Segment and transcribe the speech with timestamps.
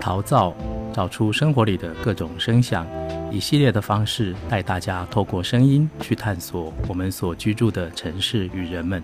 [0.00, 0.54] 陶造，
[0.94, 2.86] 找出生活里的各种声响，
[3.30, 9.02] 以系列的方式带大家透过声音去探索我们所居住的城市与人们。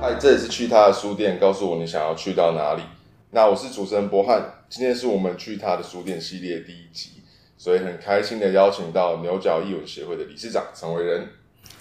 [0.00, 2.82] 嗨，这里是去他的书店，告诉我你想要去到哪里。
[3.30, 7.22] 那我是主持人博翰，今天是我们去他的书店系列第一集，
[7.58, 11.26] 所以很开心的邀请到牛角艺文协会的理事长陈维仁。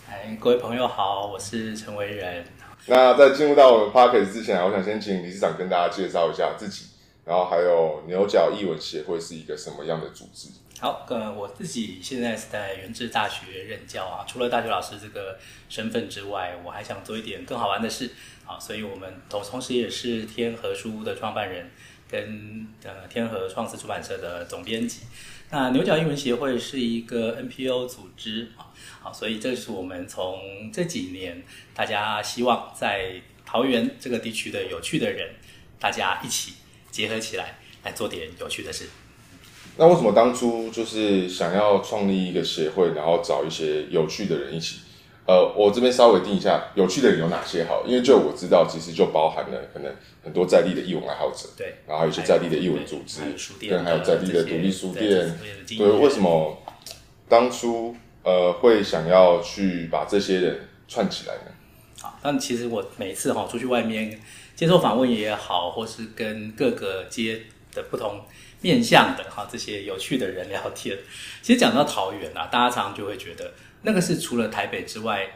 [0.10, 2.44] 哎，各位朋友好，我是陈维仁。
[2.88, 6.86] 那在进入到我们 podcast 之前，我想先请理事长跟大家介绍一下自己，
[7.26, 10.50] 然后还有牛角艺文协会是一个什么样的组织？
[10.80, 15.38] 好，呃，我自己现在是在元治大学任教啊，除了大学老师这个
[15.70, 18.10] 身份之外，我还想做一点更好玩的事。
[18.48, 21.70] 啊，所以我们同同时也是天河书屋的创办人，
[22.10, 25.02] 跟呃天河创思出版社的总编辑。
[25.52, 28.71] 那牛角艺文协会是一个 NPO 组织啊，
[29.02, 31.42] 好，所以这是我们从这几年
[31.74, 35.32] 大家希望在桃园这个地区的有趣的人，
[35.80, 36.54] 大家一起
[36.92, 38.86] 结合起来来做点有趣的事。
[39.78, 44.82] 那为什么当初就是想要创立一个协会，然后找一些有趣的人一起？
[45.26, 47.84] 呃，我这边稍微定一下，有趣的人有哪些好？
[47.88, 53.22] 因为就我知道，其实就包含了可能很多在地的艺文爱好者，对，然后还有一些在地的艺文组织，
[53.68, 55.08] 跟还有在地的独立书店。
[55.66, 56.62] 对，对，为什么
[57.30, 61.52] 当初呃会想要去把这些人串起来呢？
[62.02, 64.20] 好，但其实我每次哈出去外面
[64.56, 67.42] 接受访问也好，或是跟各个街
[67.74, 68.22] 的不同
[68.62, 70.98] 面向的哈这些有趣的人聊天，
[71.42, 73.52] 其实讲到桃园啊，大家常常就会觉得。
[73.84, 75.28] 那个是除了台北之外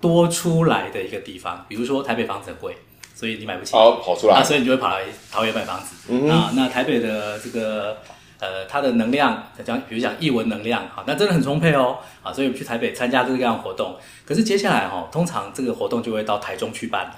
[0.00, 2.74] 多出来的一个地方，比如说台北房子很贵，
[3.14, 5.94] 所以你买不起，好跑出来，啊，所以你就会跑来桃园买房子。
[6.08, 7.98] 嗯啊，那台北的这个
[8.40, 13.96] 呃，它的能量讲，比如讲译文能量，好，那真的很充沛哦，啊，所以我们去台北参加各个各样的活动。
[14.24, 17.16] 可是接下来哈，通常这个活动就会到台中去办了。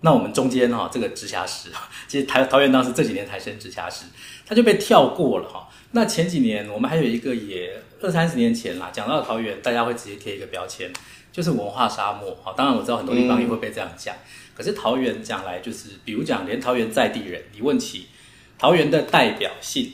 [0.00, 1.70] 那我们中间哈，这个直辖市，
[2.06, 4.06] 其实台桃园当时这几年才升直辖市，
[4.44, 5.68] 它就被跳过了哈。
[5.92, 10.90] 那前几年我们还有一个也二三十年前啦，讲到桃园，大家会直接贴一个标签，
[11.32, 12.36] 就是文化沙漠。
[12.42, 14.14] 好，当然我知道很多地方也会被这样讲，
[14.54, 18.08] 可是桃园讲来就是，比如讲连桃园在地人，你问起
[18.58, 19.92] 桃园的代表性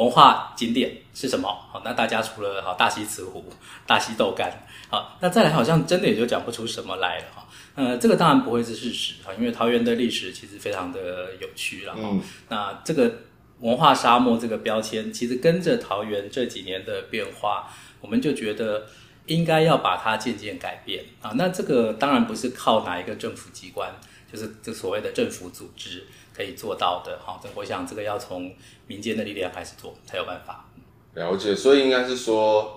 [0.00, 1.48] 文化景点是什么？
[1.48, 3.44] 好，那大家除了好大溪慈湖、
[3.86, 4.50] 大溪豆干，
[4.88, 7.46] 好，那再来好像真的也就讲不出什么来了哈。
[7.74, 12.00] 呃，这个当然不会是事实哈，因为桃园的历史其实非常的有趣了哈。
[12.02, 13.12] 嗯、那这个。
[13.60, 17.68] 文化沙漠这个标签，其实跟着桃园这几年的变化，
[18.00, 18.86] 我们就觉得
[19.26, 21.32] 应该要把它渐渐改变啊。
[21.34, 23.92] 那这个当然不是靠哪一个政府机关，
[24.32, 27.18] 就是这所谓的政府组织可以做到的。
[27.22, 28.50] 好，我想这个要从
[28.90, 30.66] 民间的力量开始做才有办法。
[31.14, 32.76] 了解，所以应该是说。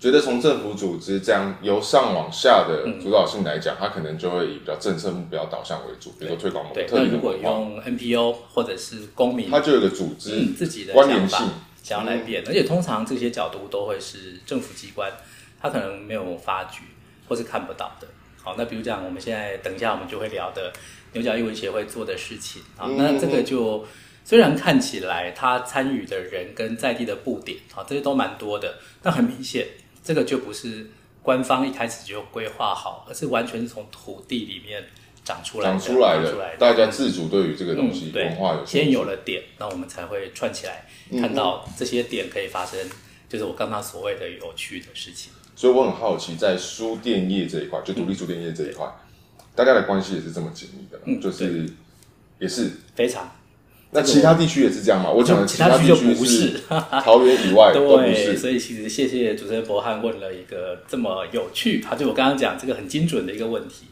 [0.00, 7.06] 觉得从政府组织这样由上往下的主导性来讲，嗯、它可能就会以比较政策目标导向为主，比如说推广某个特定。
[7.06, 11.38] 那如果用 NPO 或者是公民，它就有个组织、嗯、自己的关联性
[11.82, 15.10] 想要来变，嗯、而且通常这些角度都会是政府机关，
[15.58, 16.80] 它可能没有发觉
[17.26, 18.06] 或是看不到的。
[18.42, 20.70] 好，那比如讲我们现在等一下我们就会聊的
[21.14, 23.86] 牛角艺文协会做的事情啊，嗯、那这个就
[24.24, 29.66] 虽然看起来他参与的人跟在地的布点啊这些都蛮多的，但很明显。
[30.02, 30.90] 这个就不是
[31.22, 34.84] 官方一开始就规划好，而是完全是从土地里面
[35.24, 35.78] 长出来的。
[35.78, 40.86] 长出来的，大家自主对于这个东西、嗯、文化有先有了点，那我们才会串起来，
[41.18, 42.78] 看到这些点可以发生，
[43.30, 45.32] 就是我刚刚所谓的有趣的事情。
[45.56, 51.66] 所以我很好奇，在书店业这一块，就独立书店业这一块，嗯、大家的关系也是这么紧密的，嗯、就是
[52.38, 53.34] 也是非常。
[53.94, 55.08] 那其他地区也是这样吗？
[55.08, 56.60] 我讲的其他地区就不是
[57.00, 58.32] 桃园以外 都不是。
[58.32, 63.86] 对，所以其实谢谢主持人博翰问了一个这么有趣，啊，就我刚刚讲这个很精准的一个问题。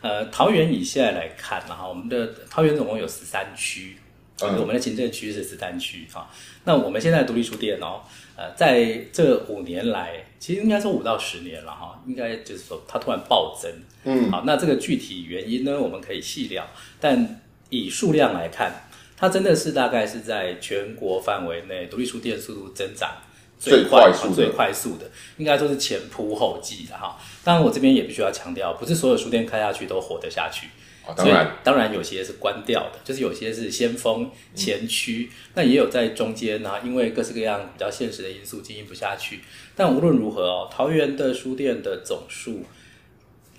[0.00, 3.96] 呃，桃园以现在来看哈，我们的桃园总共有十三区，
[4.42, 6.28] 嗯、我们的行政区是十三区哈。
[6.64, 8.00] 那我们现在独立书店哦，
[8.36, 13.70] 呃，在这五年来，其实应该说五到十年了哈，应该就是说它突然暴增。
[14.02, 16.66] 嗯，好，那这个具体原因呢，我们可以细聊，
[16.98, 17.40] 但
[17.70, 18.88] 以数量来看。
[19.16, 23.10] 它真的是大概是在全国范围内独立书店速度增长
[23.58, 27.18] 最快、最快速的，应该说是前仆后继的哈。
[27.42, 30.68] 当然，我这边也必须要强调，不是所有书店开下去都活得下去。
[31.16, 39.40] 当然，当然有些是关掉的，就是有些是先锋前驱，那也有在中间呢，因为各式各样比较现实的因素经营不下去。
[39.76, 42.64] 但无论如何哦，桃园的书店的总数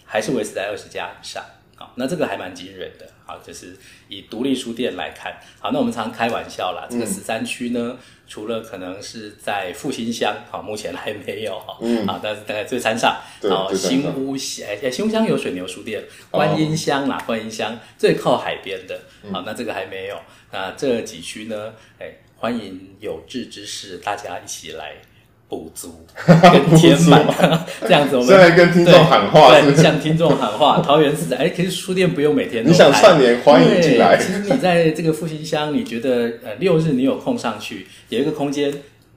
[0.04, 1.44] 还是维持在二十家以上。
[1.75, 3.08] 好，那这个还蛮惊人的。
[3.25, 3.75] 好，就是
[4.07, 13.19] 以独立书店来看，好，那我们常开玩笑啦，这个十三区呢，除了可能是在复兴乡，好，目前还没有哈，嗯，啊，但是大概最山上，
[13.50, 19.01] 好，新屋乡，哎，新屋乡有水牛书店，观音乡啦，观音乡最靠海边的，
[19.31, 24.98] 好，那这个还没有，那这几区呢，哎，欢迎有志之士，大家一起来。
[25.47, 25.94] 补足
[26.25, 27.24] 跟填满，
[27.81, 30.81] 这样子我们现在跟听众喊话是是，对，向听众喊话。
[30.81, 32.71] 桃园是哎，其实书店不用每天都。
[32.71, 34.18] 你想串联，欢迎进来。
[34.18, 38.74] 其实你在这个复兴乡，你觉得呃六日你有空上去，有一个空间，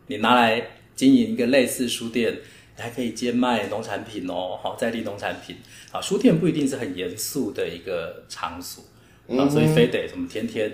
[0.09, 0.63] 你拿来
[0.95, 2.33] 经营一个类似书店，
[2.77, 5.57] 你还可以兼卖农产品哦，好在地农产品
[5.93, 6.01] 啊。
[6.01, 8.85] 书店不一定是很严肃的一个场所
[9.35, 10.71] 啊，所以非得什么天天。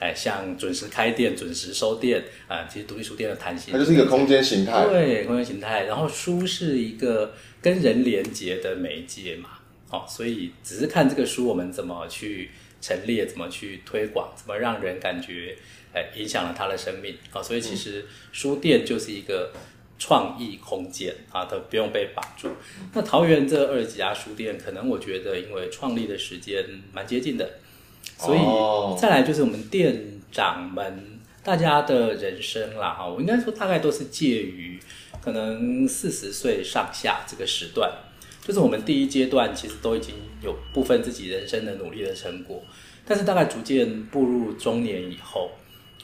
[0.00, 4.86] 哎，像准时开店、准时收店啊、呃，其实独立书店的弹性，它就是一个空间形态。
[4.86, 5.86] 对，空间形态。
[5.86, 9.58] 然后书是一个跟人连接的媒介嘛，
[9.90, 12.50] 哦，所以只是看这个书我们怎么去
[12.80, 15.56] 陈列、怎么去推广、怎么让人感觉
[15.92, 17.42] 哎影响了他的生命啊、哦。
[17.42, 19.52] 所以其实书店就是一个
[19.98, 22.50] 创意空间啊，都不用被绑住。
[22.92, 27.50] 那桃园这二十几家书店，可能我觉得因为创立的时间蛮接近的。
[28.18, 34.78] 所以再来就是我们店长们大家的人生啦哈，我应该说大概都是介于
[35.22, 37.90] 可能四十岁上下这个时段，
[38.44, 42.62] 就是我们第一阶段其实都已经有部分自己人生的努力的成果，
[43.06, 45.52] 但是大概逐渐步入中年以后，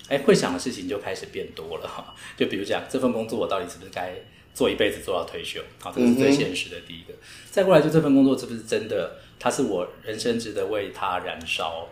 [0.08, 2.14] 哎，会想的事情就开始变多了哈。
[2.38, 4.14] 就比如讲这份工作我到底是不是该
[4.55, 5.61] 做一辈子做到退休？
[5.81, 7.12] 好，这个是最现实的第一个。
[7.50, 11.88] 再过来就这份工作是不是真的，它是我人生值得为它燃烧？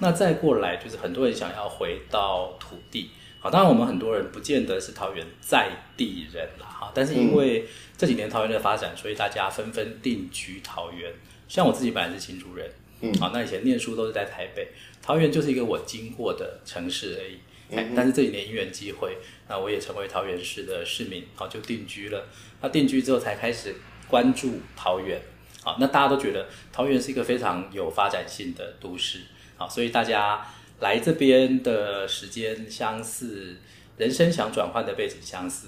[0.00, 3.10] 那再过来就是很多人想要回到土地，
[3.40, 7.66] 好，当然我们很多人不见得是桃园在地人啦，哈，但是因为
[7.96, 11.12] 这几年桃园的发展，所以大家纷纷定居桃园。
[11.48, 14.68] 像我自己本来是新竹人，嗯，好，那以前念书都是在台北，
[15.02, 17.38] 桃园就是一个我经过的城市而已。
[17.70, 19.18] 嗯，但是这几年因缘机会，
[19.48, 22.24] 那我也成为桃园市的市民，好，就定居了。
[22.60, 23.74] 那定居之后才开始
[24.06, 25.20] 关注桃园，
[25.62, 29.20] 好，那大家都觉得桃园是一个非常有发展性的都市。
[29.58, 30.46] 好，所以大家
[30.80, 33.58] 来这边的时间相似，
[33.96, 35.66] 人生想转换的背景相似，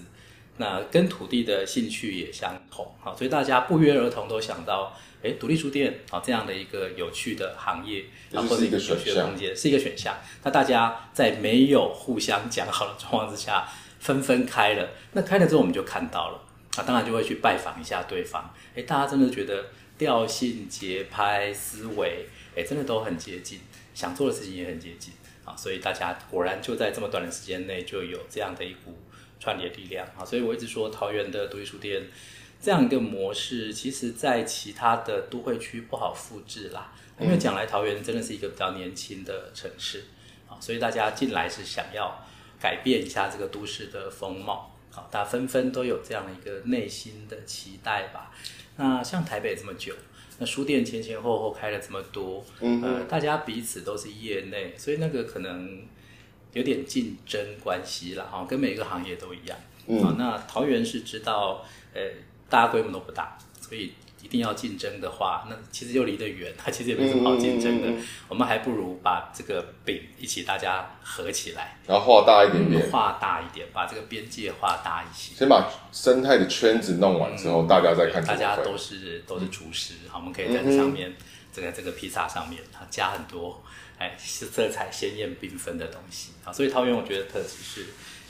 [0.57, 2.95] 那跟土地的兴趣也相同。
[3.01, 10.17] 好，所以大家不约而同都想到，哎，独立书店啊这样的一个有趣的行业，然后或者一个有趣的空间，是一个选项。
[10.45, 14.89] 那大家在没有互相讲好的状况之下，纷纷开了。
[15.13, 16.41] 那开了之后，我们就看到了，
[16.77, 18.55] 啊，当然就会去拜访一下对方。
[18.77, 19.67] 哎，大家真的觉得
[19.99, 23.59] 调性、节拍、思维，哎，真的都很接近。
[24.01, 25.13] 想做的事情也很接近
[25.45, 28.99] 啊，所以大家果然就在这么短的时间内就有这样的一股
[29.39, 32.05] 串联力量啊，所以我一直说桃园的独立书店
[32.63, 40.07] 这样一个模式，其实在其他的都会区不好复制啦，因为讲来桃园真的是一个比较年轻的城市
[40.49, 42.27] 啊，所以大家进来是想要
[42.59, 48.33] 改变一下这个都市的风貌啊，大家纷纷都有这样的一个内心的期待吧。
[48.77, 49.95] 那像台北这么久。
[50.41, 55.83] 那书店前前后后开了这么多，嗯，呃，大家彼此都是业内，所以那个可能
[56.53, 59.57] 有点竞争关系了，哈，跟每个行业都一样。
[59.87, 61.65] 嗯，啊，那桃园是知道，
[61.95, 62.01] 呃，
[62.49, 63.93] 大家规模都不大，所以。
[64.23, 67.89] 一定要竞争的话，那其实又离得远， 它其实也没什么好竞争的。
[67.89, 75.35] 嗯嗯嗯、我们还不如把这个饼一起大家合起来，然后画大一点点，画大一点，把这个边界画大一些。
[75.35, 78.25] 先把生态的圈子弄完之后，嗯、大家再看。
[78.25, 81.15] 大家都是都是厨师，好，我们可以在这上面，
[81.53, 83.63] 这个这个披萨上面，它加很多
[83.99, 86.53] 哎色彩鲜艳缤纷的东西啊。
[86.53, 87.87] 所以桃园我觉得特质是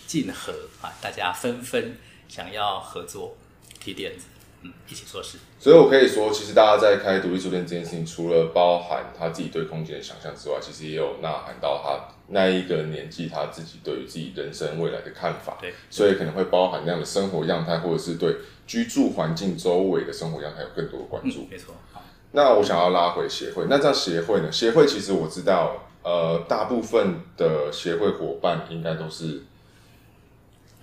[0.06, 1.96] 竞合啊，大家纷纷
[2.28, 3.36] 想要合作
[3.80, 4.26] 提点子。
[4.62, 5.38] 嗯，一起做事。
[5.58, 15.56] 所以，我可以说，其实大家在开独立书店这件事情，除了包含他自己对空间的想象之外，其实也有呐喊到他那一个年纪他自己对于自己人生未来的看法。
[15.60, 18.36] 对，所以可能会包含那样的生活样态，或者是对
[18.66, 21.40] 居住环境周围的生活样态有更多的关注。
[21.42, 21.74] 嗯，没错。
[21.92, 22.02] 好，
[22.32, 24.52] 那我想要拉回协会，那这样协会呢？
[24.52, 29.42] 协会其实我知道，呃，大部分的协会伙伴应该都是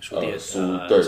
[0.00, 1.00] 书店书、呃、对。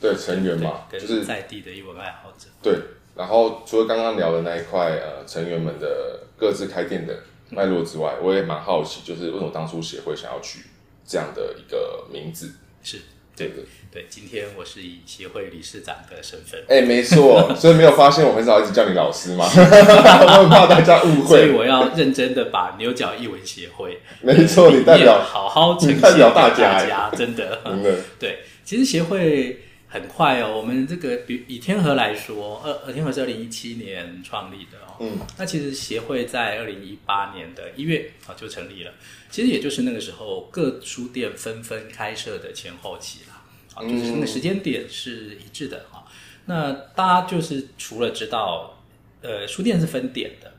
[0.00, 2.48] 对成员嘛，就是在地的艺文爱好者。
[2.62, 2.78] 对，
[3.16, 7.14] 然后除了刚刚聊的那一块，呃，成员们的各自开店的
[7.48, 10.60] 脉络之外，嗯、我也蛮好奇，就是为什么当初协会想要取
[11.06, 12.52] 这样的一个名字？
[12.82, 12.98] 是，
[13.34, 14.06] 对对对。
[14.10, 16.62] 今天我是以协会理事长的身份。
[16.68, 19.46] 哎，没错，所以没有发现我很少一直叫你老师吗？
[19.46, 29.62] 我很 怕大家误会，所以我要认真的把牛角译文协会，没错，你代表好好呈现代表大家，真的，真的，对，其实协会。
[30.00, 30.56] 很快哦。
[30.56, 34.96] 我们这个比以天河来说，呃呃，天河是二零一七年创立的哦。
[35.00, 35.18] 嗯。
[35.38, 38.92] 那其实协会在二零一八年的一月啊就成立了，
[39.30, 43.42] 其实也就是那个时候各书店纷纷开设的前后期啦。
[43.74, 46.04] 啊，就是那个时间点是一致的哈。
[46.06, 46.12] 嗯。
[46.46, 48.82] 那大家就是除了知道，
[49.22, 50.52] 呃，书店是分点的，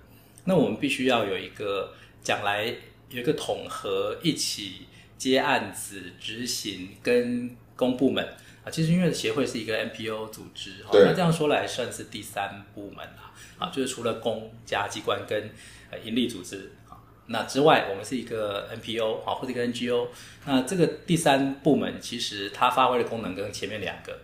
[0.46, 2.66] 那我们必须要有一个将来
[3.10, 4.88] 有一个统合一起。
[5.18, 8.24] 接案子、执行跟公部门
[8.68, 15.50] 啊，其实因为协会是一个 NPO 组织，哈那这样说来算是第三部门啊，啊，就是除了公家机关跟
[15.90, 20.08] 呃盈利组织啊，那之外，我们是一个 NPO 啊，或者一个 NGO，
[20.46, 24.20] 那这个第三部门其实它发挥的功能跟前面两个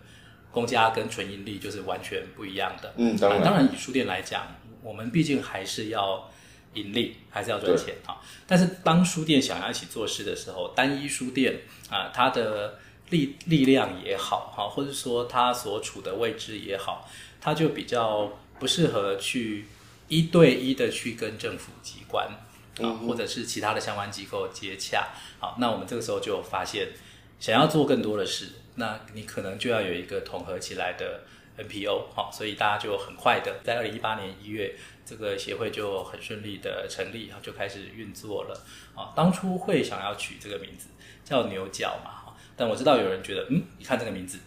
[0.50, 2.92] 公家跟纯盈利就是完全不一样的。
[2.96, 6.30] 嗯，当然，啊、当然以书店来讲，我们毕竟还是要。
[6.74, 12.80] 盈利还是要赚钱啊，但是当书店想要一起做事的时候，单一书店啊，它的
[13.10, 17.08] 力力量也好哈，或者说他所处的位置也好，
[17.40, 19.66] 他就比较不适合去
[20.08, 22.28] 一对一的去跟政府机关
[22.80, 25.08] 啊，或者是其他的相关机构接洽。
[25.38, 26.88] 好，那我们这个时候就发现，
[27.38, 31.22] 想要做更多的事，那你可能就要有一个统合起来的
[31.58, 34.74] NPO 好，所以大家就很快的在二零一八年一月。
[35.06, 38.58] 这个协会就很顺利的成立，就开始运作了
[38.94, 39.12] 啊。
[39.14, 40.88] 当初会想要取这个名字
[41.22, 42.23] 叫牛角嘛，
[42.56, 44.38] 但我知道有人觉得，嗯，你看这个名字，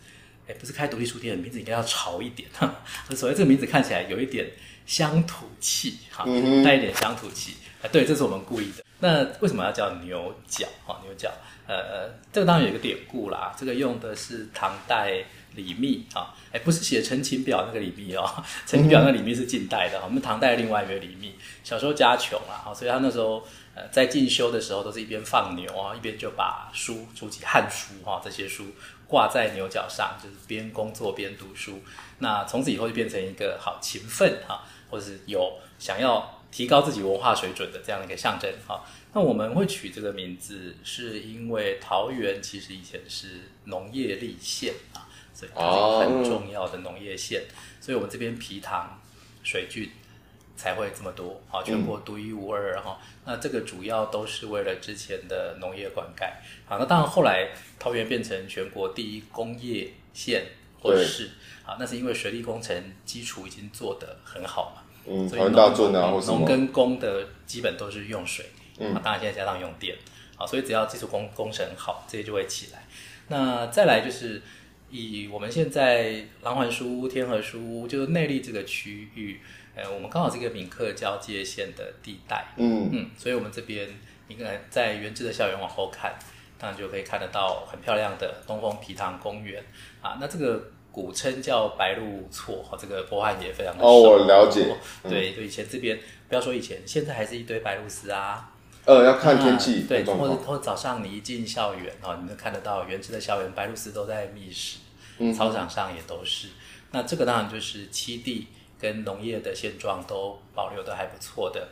[0.47, 2.49] 哎，不是开独立书店的名字应该要潮一点，
[3.15, 4.49] 所以这个名字看起来有一点
[4.85, 6.25] 乡土气，哈，
[6.63, 7.55] 带一点乡土气。
[7.81, 8.83] 啊，对，这是我们故意的。
[8.99, 10.67] 那为什么要叫牛角？
[10.85, 11.31] 哈，牛角，
[11.67, 15.23] 呃，这个当然有一个典故啦，这个用的是唐代。
[15.55, 18.21] 李密啊，哎，不是写《陈情表》那个李密哦，
[18.67, 21.33] 《陈情表》那个李密是近代的，我们唐代另外一个李密，
[21.63, 23.43] 小时候家穷啊，所以他那时候
[23.77, 28.65] 呃在进修的时候都是一边放牛啊，一边就把书，书籍、汉书哈这些书
[29.07, 31.79] 挂在牛角上，就是边工作边读书。
[32.17, 38.83] 那从此以后就变成一个好勤奋哈，或者是有想要提高自己文化水准的这样一个象征哈。
[39.13, 45.05] 那我们会取这个名字，是因为桃园其实以前是农业立县啊。
[45.37, 48.99] 所以它是一个很重要的农业县，哦、所以我们这边皮塘
[49.43, 49.87] 水圳
[50.57, 52.99] 才会这么多，啊，全国独一无二哈。
[52.99, 56.27] 嗯、那这个主要都是为了之前的农业灌溉，
[56.65, 60.43] 好，那当然后来桃园变成全国第一工业县
[60.81, 61.29] 或者是，
[61.63, 68.47] 啊，那是因为水利工程基础已经做得很好嘛，嗯，所以农农跟工的基本都是用水，
[68.79, 69.95] 嗯，当然现在加上用电，
[70.35, 72.85] 啊，所以只要基础工工程好，这些就会起来。
[73.27, 74.41] 那再来就是。
[74.89, 79.41] 以我们现在琅环书屋、天和书屋，就是内力这个区域，
[79.77, 83.87] 呃，我们刚好是一个闽客交界线的地带，嗯嗯，所以我们这边
[84.27, 86.17] 你可能在原治的校园往后看，
[86.57, 89.63] 当然就可以看得到很漂亮的东风皮塘公园
[90.01, 90.17] 啊。
[90.19, 93.87] 那这个古称叫白鹿厝，哈，这个波汉也非常的熟。
[93.87, 94.75] 哦，我了解。
[95.03, 98.51] 对，就以前这边不要说以前，现在还是一堆白鹭鸶啊。
[98.85, 104.79] 呃，要看天气，对，或者或者早上你一进校园哦，你能看得到元智的校园，白鹭鸶都在觅食，
[105.19, 106.47] 嗯、操场上也都是。
[106.91, 108.47] 那这个当然就是七地
[108.79, 111.69] 跟农业的现状都保留的还不错的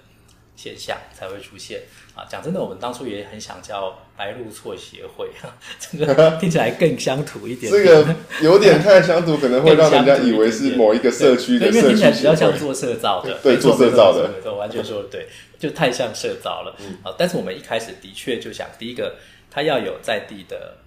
[0.56, 1.82] 现象才会出现
[2.16, 2.26] 啊。
[2.30, 5.30] 讲真的，我们当初也很想叫白鹭错协会，
[5.80, 7.86] 这个听起来更乡土一点，点。
[7.86, 11.78] 这个有点太乡土，可能会让人家以为是某一个社区的社区。
[11.78, 15.28] 因为听起来比较像做社造的，对，做社造的，对，完全说的对。
[15.58, 19.16] 就太像社造了，嗯，啊，但是我们一开始的确就想，第一个，
[19.50, 20.78] 它要有在地的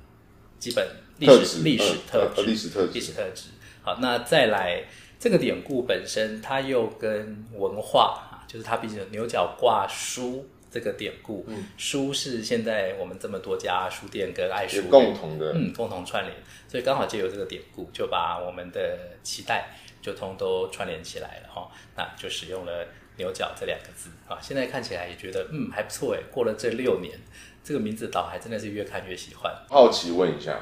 [0.58, 0.86] 基本
[1.18, 3.44] 历史历史特质，历史特质，历史特质。
[3.82, 4.84] 好，那再来
[5.18, 16.34] 这个典故本身，它又跟文化啊，就是它毕竟牛角挂书这个典故，嗯，书是现在我们这么多家书店跟爱书共同的，嗯，共同串联，
[16.68, 19.70] 所以刚好借由这个典故，就把我们的期待
[20.00, 22.86] 就通都串联起来了哈，那就使用了。
[23.18, 26.20] 牛角这两个字啊，现在看起来也觉得嗯还不错哎。
[26.30, 27.18] 过了这六年，
[27.64, 29.52] 这个名字倒还真的是越看越喜欢。
[29.68, 30.56] 好奇问一下，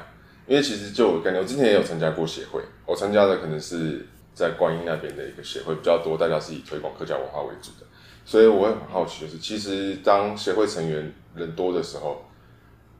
[0.47, 7.87] 因为其实就我感觉，我之前也有参加过协会，我参加的可能是在观音那边的一个协会比较多，大家是以推广客家文化为主的，
[8.23, 12.23] 所以我会很好奇，就是其实当协会成员人多的时候，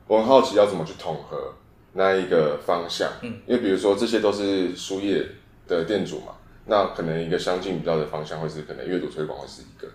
[0.08, 1.54] 我很好奇要怎么去统合
[1.92, 5.24] 那一个方向，嗯，因为比如说这些都是书业
[5.68, 6.32] 的店主嘛。
[6.70, 9.88] 那可能一个相近比较的方向会是可能阅读推广会是一个，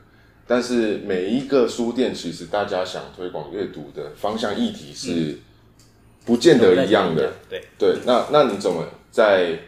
[0.47, 5.38] 但是每一个书店其实大家想推广阅读的方向议题是
[6.25, 7.31] 不见得一样的。
[7.47, 7.63] 对。
[7.77, 9.59] 对，那那你怎么在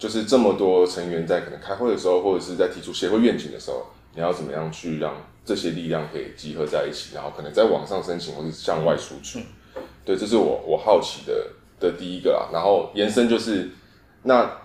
[0.00, 5.14] 就是这么多成员在可能开会的时候，或者是在提出协会愿景的时候，你要怎么样去让
[5.44, 9.38] 这些力量可以集合在一起，然后可能在网上申请或者是向外输出？
[10.04, 11.46] 对，这是我我好奇的
[11.78, 13.68] 的第一个啊，然后延伸就是。
[14.22, 14.60] 那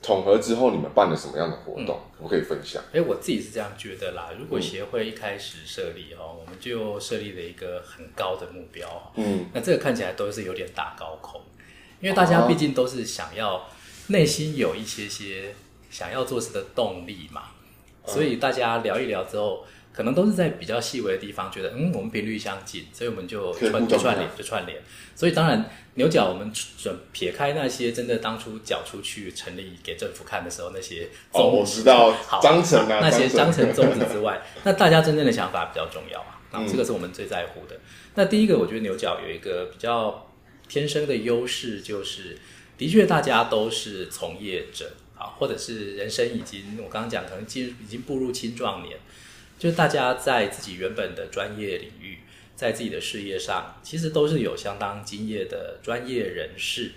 [0.00, 2.00] 统合之后，你们办了什么样的活动？
[2.16, 2.82] 可不可以分享？
[2.90, 4.30] 哎，我自己是这样觉得啦。
[4.38, 9.12] 如果协会一开始设立哦，我们就设立了一个很高的目标。
[9.16, 11.38] 嗯，那这个看起来都是有点打高空，
[12.00, 13.68] 因为大家毕竟都是想要
[14.12, 15.54] 内心有一些些
[15.90, 17.46] 想要做事的动力嘛，
[18.06, 19.66] 所以大家聊一聊之后。
[19.94, 24.80] 可能都是在比较细微的地方，觉得嗯，我们频率相近，所以我们就串就串联就串联。
[25.14, 36.40] 所以当然牛角，我们准撇开那些真的当初缴出去成立给政府看的时候那些哦，我知道好章程啊，那些章程宗旨之外， 那大家真正的想法比较重要啊。
[36.52, 37.76] 那，这个是我们最在乎的。
[37.76, 37.80] 嗯、
[38.14, 40.26] 那第一个，我觉得牛角有一个比较
[40.68, 42.38] 天生的优势，就是
[42.82, 48.98] 的确大家都是从业者啊，或者是人生已经我刚刚讲可能进已经步入青壮年。
[49.56, 52.18] 就是大家在自己原本的专业领域，
[52.56, 56.90] 在自己的事业上，其实都是有相当经验的专业人士。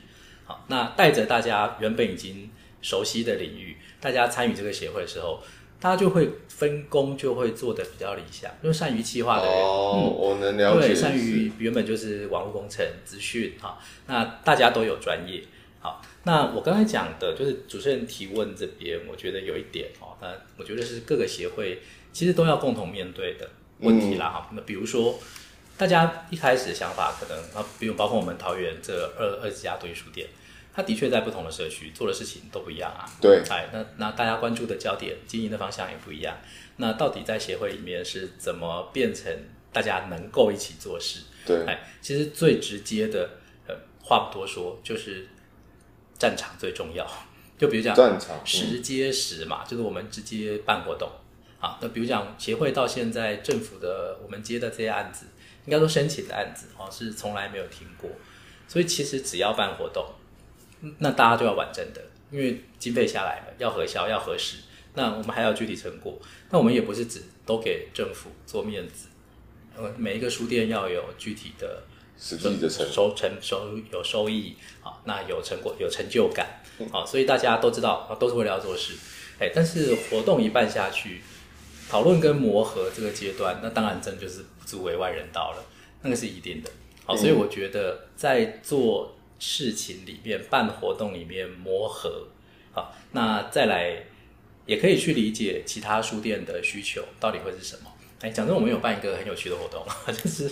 [0.46, 2.50] 好，那带着大家原本已经
[2.82, 5.44] 熟悉的领域，大家参与这个协会的时候，
[5.80, 8.50] 大家就会分工，就会做得比较理想。
[8.64, 10.88] 因为善于企划的人，哦，嗯、我能了解。
[10.88, 13.78] 对，善于原本就是网络工程、资讯，哈，
[14.08, 15.44] 那大家都有专业。
[15.86, 21.80] 好，那我刚才讲的就是主持人提问这边，我觉得有一点哦，那我觉得是各个协会。
[22.12, 23.48] 其实都要共同面对的
[23.82, 24.56] 问题啦，哈、嗯。
[24.56, 25.20] 那比如说，
[25.78, 30.28] 大家一开始的想法可能啊，比如包括我们桃园这二二十家独立书店，
[30.74, 33.06] 它的确在不同的社区做的事情都不一样啊。
[33.22, 36.38] 对，哎，那那大家关注的焦点、经营的方向也不一样。
[36.78, 39.30] 那到底在协会里面是怎么变成
[39.74, 41.20] 大家能够一起做事？
[41.46, 43.30] 对，哎，其实最直接的，
[43.68, 45.28] 呃，话不多说，就是
[46.18, 47.06] 战场最重要。
[47.58, 51.10] 就比如讲战场实接实嘛，嗯、就是我们直接办活动。
[51.60, 55.26] 啊，那比如讲协会到现在政府的我们接的这些案子，
[55.66, 58.10] 应该说申请的案子哦，是从来没有停过。
[58.68, 60.06] 所以其实只要办活动，
[61.00, 64.58] 那大家就要玩真的，因为经费下来了，要核销要核实，
[64.94, 66.20] 那我们还要具体成果。
[66.52, 69.08] 那我们也不是只都给政府做面子，
[69.76, 71.84] 呃，每一个书店要有具体的
[72.20, 78.94] 实际的成收成收有收益啊，那有成果有成就感啊，所以大家都知道啊都是为了要做事，
[79.40, 81.22] 哎，但是活动一办下去。
[81.88, 85.64] 讨论跟磨合这个阶段，那当然真就是不足为外人道了，
[86.02, 86.70] 那个是一定的。
[87.06, 92.28] 好，所以我觉得在做事情里面、办活动里面磨合，
[92.74, 94.04] 好，那再来
[94.66, 97.92] 也可以去理解其他书店的需求到底会是什么。
[98.22, 100.52] 哎，讲真，我们有办一个很有趣的活动， 就是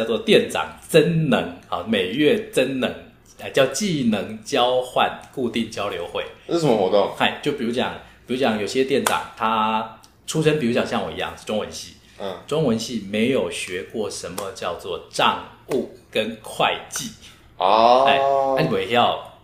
[0.00, 2.92] 叫做店长增能，好，每月增能，
[3.40, 6.24] 哎，叫技能交换固定交流会。
[6.48, 7.12] 这是什么活动？
[7.16, 7.94] 嗨，就比如讲，
[8.26, 9.96] 比如讲有些店长他。
[10.26, 17.10] 出身，比如讲像我一样是中文系，嗯，中文系没有学过什么叫做账务跟会计
[17.56, 18.16] 哦，哎，
[18.56, 19.34] 那你不要，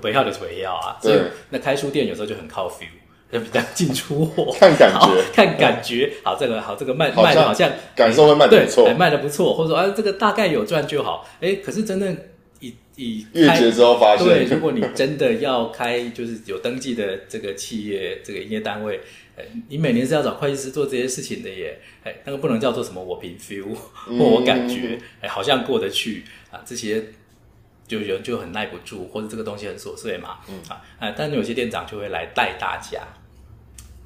[0.00, 1.20] 不要就是不要啊，所以
[1.50, 3.01] 那开书店有时候就很靠 feel，就
[3.40, 12.16] 比较进出货， 看感觉，看感觉，好，这个好，这个卖卖的好像感受会卖的不错，对，卖的不错，或者说啊，这个大概有赚就好，哎，可是真正
[12.60, 19.00] 以以月结之后发现，对，如果你真的要开，就是有登记的这个企业，这个营业单位。
[19.68, 27.02] 你每年是要找会计师做这些事情的耶，哎，那个不能叫做什么我凭 feel 或我感觉，哎，好像过得去啊，这些
[27.88, 30.60] 就有人就很耐不住，或者这个东西很琐碎嘛，嗯。
[30.68, 33.00] 啊，哎，但有些店长就会来带大家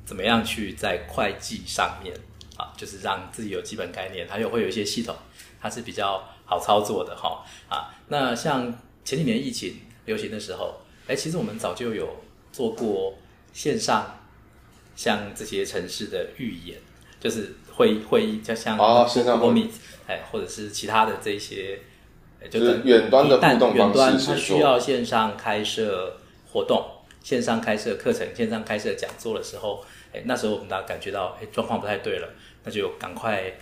[0.06, 2.14] 怎么样去在会计上面
[2.56, 5.14] 啊，就是让自己有基本概念，还有会有一些系统，
[5.60, 7.92] 它是比较好操作的哈啊。
[8.08, 8.72] 那像
[9.04, 12.08] 前几年疫情流行的时候，哎，其实我们早就有
[12.50, 13.18] 做过
[13.52, 14.20] 线上。
[14.96, 16.78] 像这些城市的预演，
[17.20, 19.70] 就是会议会议，就像哦线上会议，
[20.06, 21.78] 哎，或者是其他的这些，
[22.48, 26.18] 就是远端的互动远端它需要线上开设
[26.50, 26.82] 活动、
[27.22, 29.84] 线上开设课程、线上开设讲座的时候，
[30.16, 32.28] 哎，那时候我们大家感觉到哎状况不太对了，
[32.64, 33.52] 那就赶快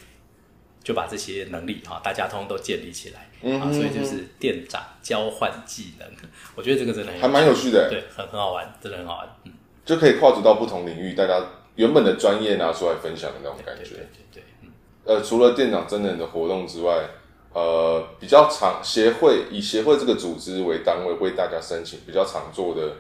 [0.84, 6.08] 就把这些能力哈，大家通通都建立起来，嗯所以就是店长交换技能，
[6.54, 9.52] 我觉得这个真的很还蛮有趣的，对，很很好玩，真的很好玩，嗯。
[9.84, 13.82] 就可以跨足到不同领域，大家原本的专业拿出来分享的那种感觉。
[13.82, 14.70] 对对对，嗯。
[15.04, 17.06] 呃，除了店长真人的活动之外，
[17.52, 22.96] 呃，比较常协会以协会这个组织为单位为大家申请比较常做的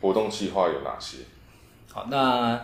[0.00, 1.18] 活动计划有哪些？
[1.96, 2.60] 好，那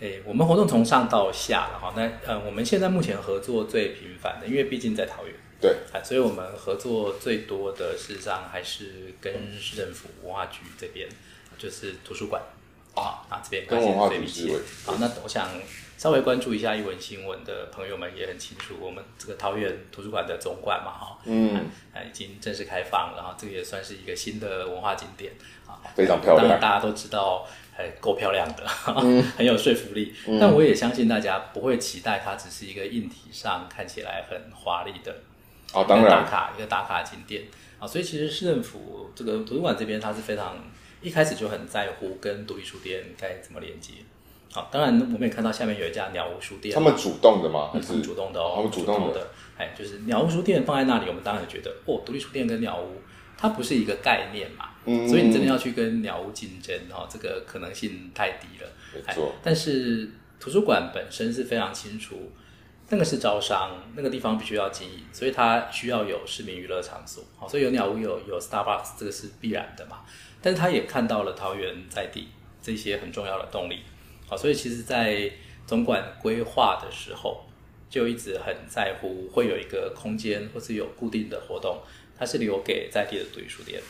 [0.00, 1.92] 诶，我们活动从上到下了哈。
[1.94, 11.06] 那呃，我们现在目前合作最频繁的，因为毕竟在桃园，对，啊所以我们合作最多的事实上还是跟市政府文化局这边。
[11.58, 12.40] 就是图书馆
[12.94, 14.56] 啊，啊这边关系最密切。
[14.86, 15.48] 好，那我想
[15.96, 21.56] 稍微关注一下一文新闻的朋友们也很清楚，我们这个桃园图书馆的总馆嘛，哈，嗯，
[21.92, 25.32] 啊，已经正式开放，然后这个也算是一个新的文化景点
[25.66, 26.46] 啊，非常漂亮。
[26.46, 27.44] 当然大家都知道，
[27.78, 28.66] 还够漂亮的，
[29.04, 30.12] 嗯、 很有说服力。
[30.26, 35.14] 嗯、但我也相信大家不会期待它只是一个硬体上看起来很华丽的，
[35.72, 37.44] 哦，当然，打卡一个打卡景点
[37.78, 40.56] 啊，所以其实市政府这个图书馆这边，它是非常
[41.00, 43.92] 一开始就很在乎跟独立书店该怎么连接。
[44.50, 47.70] 好，当然我们也看到下面有一家鸟屋书店，他们主动的吗？
[47.80, 49.28] 是主动的哦，他们主动的。
[49.56, 53.00] 哎，就是鸟屋书店放在那里，我们当然觉得哦，独立书店跟鸟屋
[53.36, 58.68] 它不是一个概念嘛，嗯，所以你真的要去跟鸟屋竞争哦，这个可能性太低了。
[58.94, 60.08] 没错，但是
[60.40, 62.32] 图书馆本身是非常清楚，
[62.88, 67.22] 那个是招商，那个地方必须要经营，所以它需要有市民娱乐场所。
[67.36, 69.98] 好，所以有鸟屋有有 Starbucks，这个是必然的嘛。
[70.40, 72.28] 但是他也看到了桃园在地
[72.62, 73.80] 这些很重要的动力。
[74.26, 75.30] 好，所以其实，在
[75.66, 77.44] 总管规划的时候，
[77.90, 81.78] 就一直很在乎会有一个空间，或是有固定的活动，
[82.16, 83.82] 它是留给在地的独立书店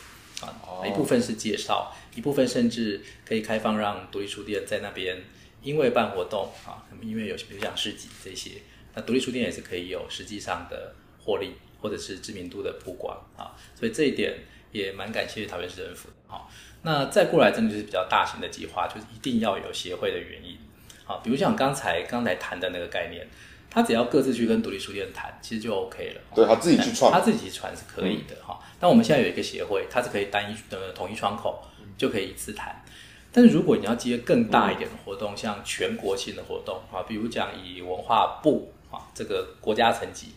[0.85, 5.21] 一部分是介绍，一部分甚至可以开放让独立书店在那边，
[5.61, 8.51] 因为办活动啊，因为有比如像市集这些，
[8.93, 13.55] 那独立书店也是可以有实际上的获利，或者是知名度的曝光啊。
[13.75, 14.37] 所以这一点
[14.71, 16.15] 也蛮感谢桃园市政府的。
[16.27, 16.49] 好。
[16.81, 20.57] 那再过来，真的就是比较大型的计划，就是一定要有协会的原因。
[21.05, 23.27] 啊，比如像刚才刚才谈的那个概念，
[23.69, 26.21] 他只要各自去跟独立书店谈，其实就 OK 了。
[26.33, 28.57] 对，他自己去创，他自己去传是可以的哈。
[28.61, 31.63] 嗯、但我们现在有一个协会，它是可以单一的统一窗口，
[31.97, 32.83] 就可以一次谈。
[33.31, 40.33] 但是如果你要接更大一点的活动，嗯、像全国性的活动啊，比如讲以文化部啊这个国家层级，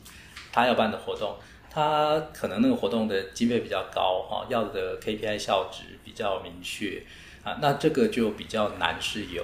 [0.53, 1.37] 他要办的活动。
[1.75, 7.03] 他可能那个活动的经费比较高哈，要的 KPI 效值比较明确
[7.43, 9.43] 啊，那这个就比较难是由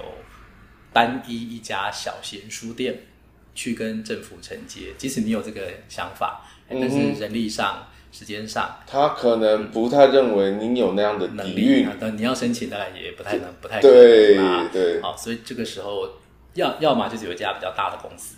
[0.93, 3.07] 单一一家小型书店
[3.55, 14.35] 去跟政府承接，即使你有这个想法，但是人力上、嗯、时间上，他可能不太认为您有那样的能力，那你要申请大概也不太能，不太对
[14.71, 16.09] 对，好，所以这个时候
[16.53, 18.35] 要要么就是有一家比较大的公司。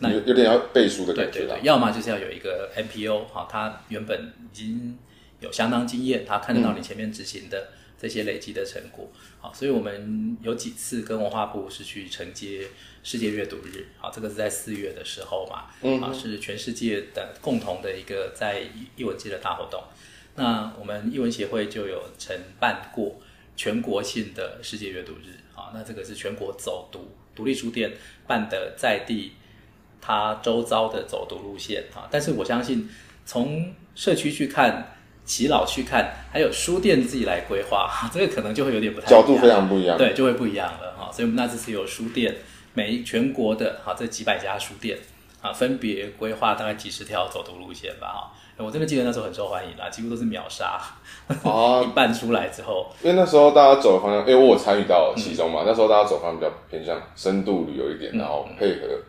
[0.00, 4.96] 那有有点要背书的感觉，对对对，要么就是要有一个 NPO 哈，他原本已经
[5.40, 9.10] 有相当经验，他看得到你前面执行的这些累积的成果，
[9.40, 12.68] 好，所以我们有几次跟文化部是去承接
[13.10, 18.60] 世界阅读日，好，这个是在四月的时候嘛，嗯，啊，是全世界的共同的一个在
[18.96, 19.82] 译文界的大活动，
[20.34, 23.18] 那我们译文协会就有承办过
[23.56, 27.94] 全国性的世界阅读日，啊，那这个是全国走读独立书店
[28.26, 29.32] 办的在地。
[30.02, 32.90] 它周遭的走读路线啊，但是我相信
[33.24, 41.10] 从社区去看，耆老去看，还有书店自己来规划，这个可能就会有点不太角度非常不一样，对，就会不一样了哈。
[41.10, 42.36] 所以我们那次是有书店，
[42.74, 44.98] 每一全国的哈这几百家书店
[45.40, 48.32] 啊，分别规划大概几十条走读路线吧哈。
[48.64, 50.80] 我真的记得那时候很受欢迎啦，几乎都是秒杀。
[51.44, 58.86] 哦、啊， 一半出来之后，因为那时候大家走的方向，因为我有参与到其中嘛，嗯、那时候大家走方向比较偏向深度旅游一点，然后配合。
[58.88, 59.02] 嗯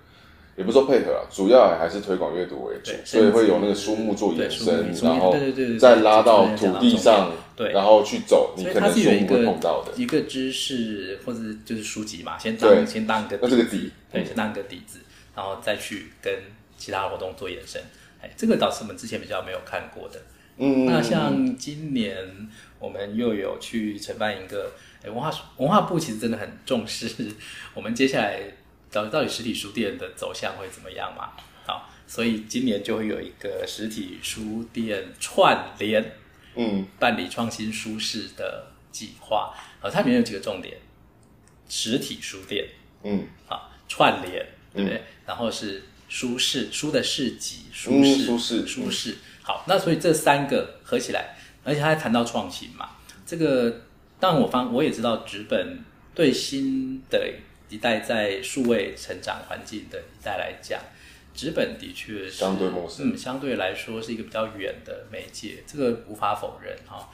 [0.60, 5.34] 也不说配合啊，主要还是推广阅读为主，所以会有那个书目做延伸，然后
[5.80, 7.32] 再拉到土地上，
[7.67, 9.91] 然后去走，你可能书目会碰到的。
[9.95, 15.00] 一个知识或者就是书籍嘛，先当先当个那这个底，对，先当个底子，
[15.36, 16.34] 然后再去跟
[16.78, 17.82] 其他的活动做延伸。
[18.22, 20.22] 哎，这个倒是我们之前比较没有看过的。
[20.58, 22.15] 嗯，那像今年
[22.80, 24.72] 我们又有去承办一个，
[25.04, 27.32] 哎，文化文化部其实真的很重视
[27.76, 28.41] 我们接下来。
[28.91, 31.30] 到到底实体书店的走向会怎么样嘛？
[31.67, 36.04] 好，所以今年就会有一个实体书店串联，
[36.56, 39.54] 嗯，办理创新舒适的计划。
[39.82, 40.78] 呃，它里面有几个重点：
[41.68, 42.68] 实体书店，
[43.04, 44.98] 嗯，啊，串联，对不对？
[44.98, 49.18] 嗯、然后是舒适，书的市集，书市，书市，书市。
[49.42, 52.90] 好，那所以这三个合起来，而且他还谈到创新嘛。
[53.26, 53.82] 这个，
[54.20, 55.84] 当然我方我也知道，纸本
[56.14, 57.34] 对新的。
[57.72, 60.82] 一代在数位成长环境的一代来讲，
[61.39, 67.08] 纸本的确是相对陌生，嗯，相对来说是一个比较远的媒介，这个无法否认哈、哦。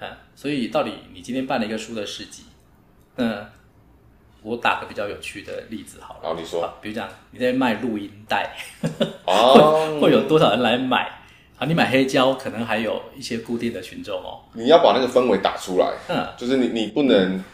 [0.00, 2.42] 嗯，所以到底你今天办了一个书的市集，
[3.16, 3.48] 那
[4.42, 8.54] 我打个比较有趣的例子好了，然后你说，比如讲你在卖录音带，
[9.24, 11.10] 哦，会有多少人来买？
[11.56, 14.42] 啊，你买黑胶可能还有一些固定的群众哦。
[14.52, 17.44] 你要把那个氛围打出来，嗯，就是你你不能，嗯、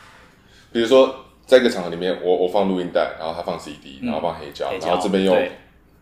[0.72, 1.22] 比如说。
[1.46, 5.32] 在一个场合里面，我我放录音带，然后他放 CD，然后放黑胶，然后这边又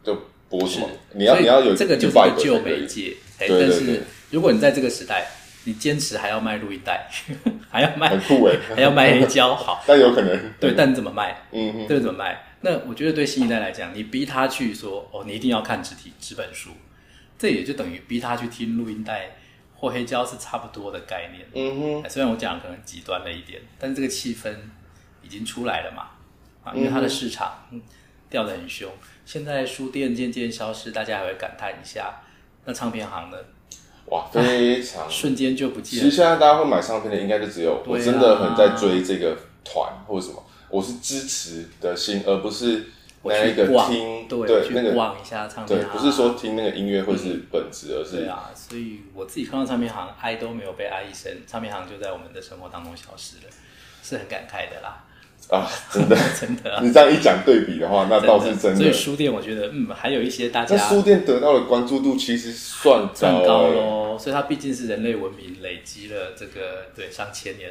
[0.05, 0.17] 就
[0.49, 0.89] 播什么？
[1.15, 3.17] 你要你要有这个就是旧媒介。
[3.39, 5.27] 但是如果你在这个时代，
[5.65, 7.09] 你坚持还要卖录音带，
[7.71, 11.43] 还要卖很酷哎， 还要卖黑胶，好， 但有可能对，但你怎么卖？
[11.53, 12.45] 嗯，这个怎么卖？
[12.61, 16.71] 那我觉得对新一代来讲，你逼他去说哦，你一定要看纸体纸本书，
[17.39, 19.37] 这也就等于逼他去听录音带
[19.75, 21.47] 或黑胶是差不多的概念。
[21.55, 24.55] 嗯哼，虽然我讲可能极端了一点，但是这个气氛
[25.23, 26.11] 已经出来了嘛。
[26.63, 27.67] 啊，因为它的市场
[28.35, 28.91] 掉得很凶，
[29.25, 32.21] 现在书店渐渐消失，大家还会感叹一下。
[32.65, 33.39] 那唱片行呢？
[34.07, 36.05] 哇，非常 瞬间就不见了。
[36.05, 42.87] 其实现在大家会买唱片的，应该就只有我真的很在追这个团或者什么，我是支持的心，而不是
[43.23, 48.51] 那一个听对，对那个逛一下唱片行，对，不是说听那个音乐会是本质，而是对啊。
[48.53, 53.53] 所以我自己看到唱片行，哀都没有被哀一声，唱片行就在我们的生活当中消失了，
[54.03, 55.04] 是很感慨的啦。
[55.51, 58.77] 啊， 真的真的、啊，你这样一讲对比的话，那倒是真的。
[58.77, 60.77] 所以书店，我觉得嗯，还有一些大家。
[60.77, 67.71] 书店得到的关注度其实算算高喽，所以它毕竟是人类文明累积了这个对上千年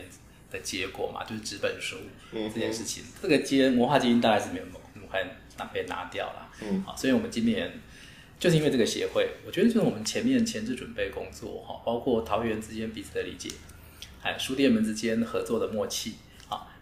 [0.52, 1.98] 的结果嘛，就是纸本书、
[2.32, 3.04] 嗯、这件事情。
[3.22, 4.66] 这个基因文化基因大概是没有
[5.10, 5.24] 快
[5.58, 6.48] 拿被拿掉了。
[6.62, 7.72] 嗯，好，所以我们今年
[8.40, 13.50] 就是因为这个协会，我觉得就是我们前面前置准备工作哈，包括桃园之间彼此的理解，
[14.22, 16.14] 还有书店们之间合作的默契。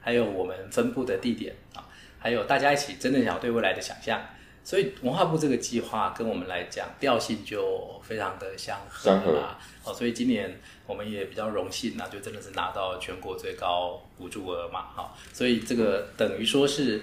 [0.01, 1.87] 还有我们分布的地点啊，
[2.19, 4.19] 还有大家一起真正想对未来的想象，
[4.63, 9.57] 所以文化部这个计划跟我们来讲调性就非常的相合啦。
[9.85, 17.01] 哦，所以今年我们也比较荣幸啊，就真的是拿到全国最高补助额嘛，哈，所以这个等于说是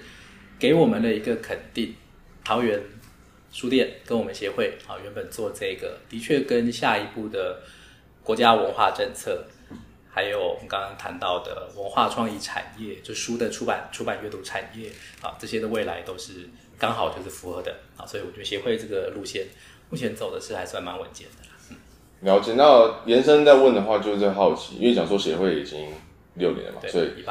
[0.59, 1.95] 给我们的一个肯定。
[2.41, 2.81] 桃园
[3.51, 7.61] 书店跟我们协会啊，原本做这个的确跟下一步的
[8.23, 9.45] 国家文化政策。
[10.11, 14.89] 还有我们刚刚谈到的文化创意产业，就书的出版、出版阅读产业
[15.21, 19.45] 啊，这些的未来都是刚好就是符合的啊，所以我觉得协会这个路线
[19.89, 21.55] 目前走的是还算蛮稳健的啦。
[21.69, 21.75] 嗯，
[22.21, 22.53] 了解。
[22.57, 25.87] 那延伸再问的话，就是在好奇，因为讲说协会已经
[26.33, 27.23] 六年了嘛，所以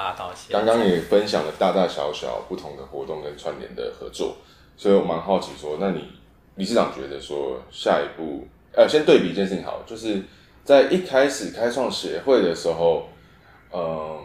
[0.49, 4.37] 刚刚也分享了大大小小不同的活动跟串联的合作，
[4.77, 6.05] 所以我蛮好奇说，那你
[6.55, 10.23] 理事长觉得说下一步，呃，先对比一件事情好，就是。
[10.69, 13.09] 在一开始开创协会的时候，
[13.73, 14.21] 嗯，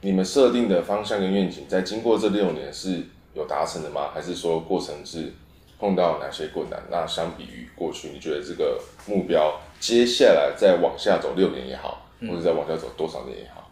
[0.00, 3.02] 你们设定的方向跟愿景，在经过这六年是
[3.34, 4.08] 有达成的吗？
[4.14, 5.34] 还是说过程是
[5.78, 6.82] 碰到哪些困难？
[6.90, 13.70] 那相比于过去，你觉得这个目标接下来再往下走六年也好，或者再往下走多少年也好，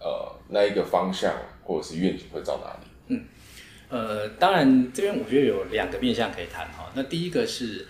[0.00, 1.32] 呃，那一个方向
[1.62, 3.14] 或者是愿景会到哪里？
[3.14, 3.24] 嗯，
[3.90, 6.90] 呃，当然这边我觉得有两个面向可以谈哈。
[6.94, 7.86] 那第一个是。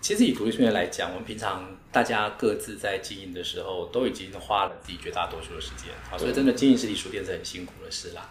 [0.00, 8.30] 其实以独立书店来讲，我们平常大家各自在经营的时候，都已经花了自己绝大多数的时间，啊，所以真的经营实体书店是很辛苦的事啦。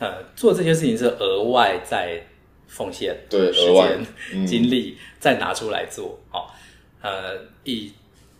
[0.00, 2.26] 呃，做这些事情是额外在
[2.66, 6.52] 奉献对时间、嗯、精力再拿出来做，好，
[7.00, 7.92] 呃，以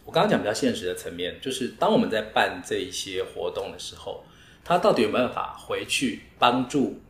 [0.04, 4.24] 我刚刚讲比较现实的层面，就是当我们在办这一些活动的时候，
[4.64, 7.00] 它到底有没有办法回去帮助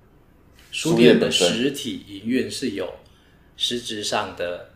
[0.71, 2.93] 书店的实体营运是有
[3.57, 4.74] 实质上的。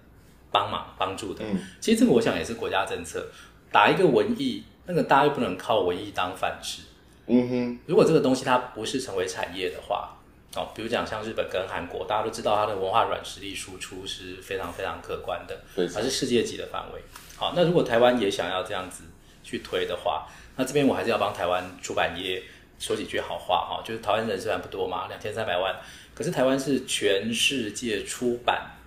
[0.51, 3.27] 帮忙帮助的，嗯，其实这个我想也是国家政策，
[3.71, 6.83] 打一个文艺，那个大家又不能靠文艺当饭吃，
[7.27, 7.79] 嗯哼。
[7.87, 10.17] 如果这个东西它不是成为产业的话，
[10.57, 17.01] 哦，比如讲像日本跟韩国，大家都知道它的文化软实力输出是非常非常可观的，而是世界级的范围。
[17.37, 19.05] 好，那如果台湾也想要这样子
[19.45, 22.43] 去推的话，那这边我还是要帮台湾出版业
[22.79, 25.77] 说几句好话哈，就是台湾人虽然不多嘛，两千三百万，
[26.15, 28.78] 可是台湾是全世界出版。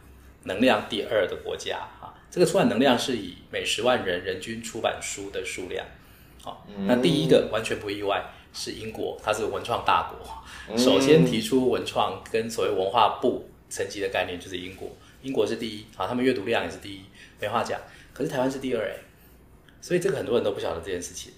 [0.43, 5.85] 能量第二的国家啊，这个出版能量是以每十万人人均出版书的数量，
[6.41, 8.23] 好，那第一个完全不意外
[8.53, 14.89] 是英国，它是文创大国，首先提出文创跟所谓文化部层级的概念就是英国，
[15.21, 17.01] 英国是第一啊，他们阅读量也是第一，
[17.39, 17.79] 没话讲。
[18.13, 18.95] 可是台湾是第二哎，
[19.79, 21.31] 所以这个很多人都不晓得这件事情，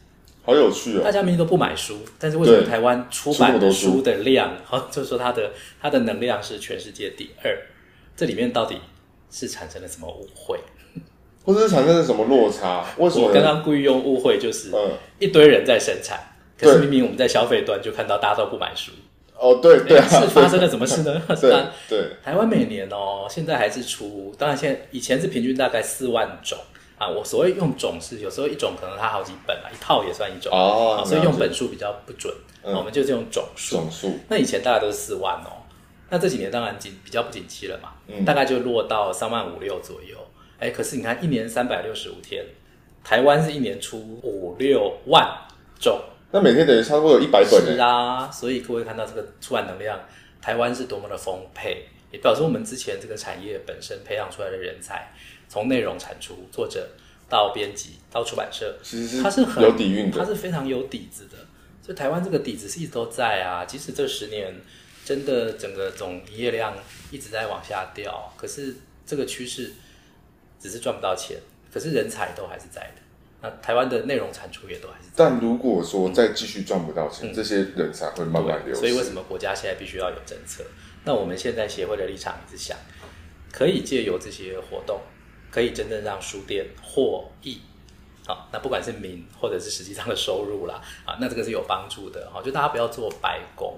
[0.43, 1.03] 好有趣啊！
[1.03, 7.55] 大家明明都不买书，但是为什么台湾出版的书的量，好， 就是说它的它的能量是全世界第二，
[8.15, 8.77] 这里面到底？
[9.33, 10.59] 是产生了什么误会，
[11.43, 12.85] 或者是产生了什么落差？
[12.97, 13.27] 为什么？
[13.27, 14.71] 我刚刚故意用误会，就是
[15.17, 18.91] 一堆人在生产，可是明明我们在消费端就看到大家都不买书。
[19.35, 21.19] 哦，对对、啊，是发生了什么事呢？
[21.41, 26.55] 对对，对，台湾每年哦，现在还是出，当然现在以前是平均大概四万种
[26.99, 27.07] 啊。
[27.09, 33.77] 我所谓用种是有时候一种可能它好几本啊，一套也算一种哦，所以用本数比较不准，嗯、我们就是用种数。
[33.77, 34.13] 种数。
[34.29, 35.62] 那以前大概都是四万哦。
[36.13, 40.15] 那这几年当然景比较不景气了嘛，嗯，大概就落到三万五六左右。
[40.59, 42.45] 哎，可是你看，一年三百六十五天，
[43.03, 45.27] 台湾是一年出五六万
[45.79, 45.99] 种，
[46.31, 47.65] 那每天等于差不多有一百本。
[47.65, 49.99] 是啊，所以各位看到这个出版能量，
[50.39, 55.11] 台湾是多么的丰沛，也表示我们之前这个产业本身培养出来的人才，
[55.49, 56.87] 从内容产出、作者
[57.27, 61.37] 到编辑到出版社，其实它是很有底蕴的，它是非常有底子的。
[61.81, 64.53] 所以台湾这个底子是一直都在啊，即使这十年。
[65.03, 66.73] 真的整个总营业量
[67.11, 69.73] 一直在往下掉，可是这个趋势
[70.59, 71.37] 只是赚不到钱，
[71.71, 73.01] 可是人才都还是在的。
[73.41, 75.11] 那台湾的内容产出也都还是在。
[75.17, 78.79] 但如果说再继续赚不到钱，嗯、这些人才会慢慢流失。
[78.79, 80.63] 所以为什么国家现在必须要有政策？
[81.03, 82.77] 那我们现在协会的立场也是想，
[83.51, 85.01] 可以借由这些活动，
[85.51, 87.59] 可以真正让书店获益。
[88.25, 92.31] 好，那不管是名或者是实际上的收入啦，啊，那这个是有帮助的。
[92.33, 93.77] 哈，就大家不要做白工。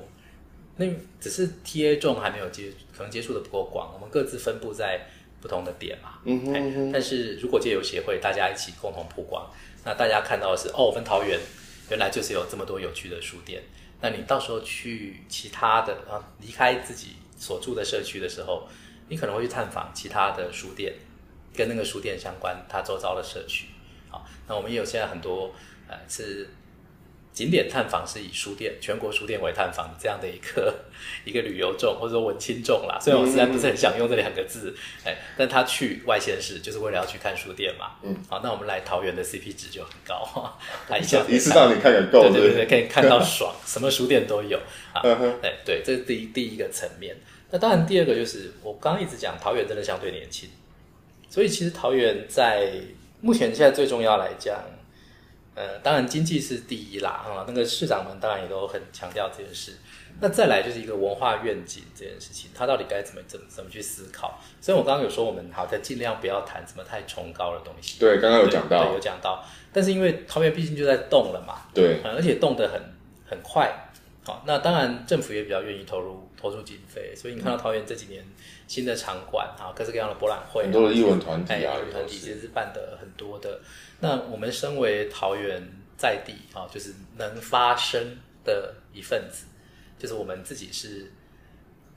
[0.78, 0.86] 那
[1.22, 5.00] 只是 TA 众还没有接，可能接触的不够广，我们各自分布在
[5.40, 6.20] 不同的点嘛。
[6.26, 6.92] 嗯哼，嗯哼。
[6.92, 9.50] 但是如果借由协会，大家一起共同曝光，
[9.86, 11.40] 那大家看到的是，哦，我们桃园
[11.90, 13.64] 原来就是有这么多有趣的书店。
[14.02, 18.68] 那你到时候去其他的啊，离开自己所住的社区的时候，
[19.08, 20.94] 你可能会去探访其他的书店，
[21.56, 23.68] 跟那个书店相关，它周遭的社区。
[24.10, 25.56] 好，那我们也有现在很多
[25.88, 26.50] 呃是。
[27.36, 30.74] 景点探访是以书店全国书店为探访这样的一个
[31.26, 37.98] 一个旅游众或者说文青众啦，虽然我实在不是很想用这两个字，哎、嗯，但他去外县市就是为了要去看书店嘛。
[38.04, 44.58] 嗯，好，那我们来桃园的 CP 值就很高， 他一下一次让你看个够，对对对，可以看到爽，什么书店都有
[44.94, 45.02] 啊。
[45.44, 47.14] 哎，对，这是第一第一个层面。
[47.52, 50.48] 那当然，第二个就是我刚刚一直讲，桃园真的相对年轻，
[51.30, 52.72] 所以其实桃园在
[53.20, 54.58] 目前现在最重要来讲。
[55.56, 59.72] 呃，当然经济是第一啦，啊，那个市长们当然也都很强调这件事。
[60.20, 64.40] 那再来就是一个文化愿景这件事情，它到底该怎么怎么怎么去思考？
[64.62, 68.00] 所以我刚刚有说，我们好在尽量不要谈什么太崇高的东西。
[68.00, 69.44] 对，刚刚有讲到，对，有讲到。
[69.74, 72.82] 但是因为桃园毕竟就在动了嘛，对，而且动得很
[73.30, 73.74] 很快。
[74.24, 78.24] 好，那当然政府也比较愿意投入投入经费，所以你看到桃园这几年
[78.68, 83.60] 新的场馆啊，各式各样的博览会，很多的艺文团体啊，艺文团体其实是办的很多的。
[84.00, 85.62] 那我们身为桃园
[85.98, 89.46] 在地啊，就是能发声的一份子，
[89.98, 91.12] 就是我们自己是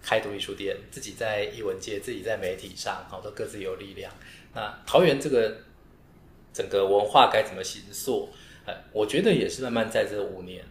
[0.03, 4.13] 开独立书店，自己在艺文界，自己在媒体上，好，都各自有力量。
[4.55, 5.59] 那桃园这个
[6.53, 8.31] 整个文化该怎么形塑？
[8.65, 10.65] 呃，我觉得也是慢慢在这五年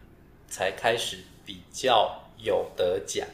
[0.47, 3.27] 才开始比较有得奖，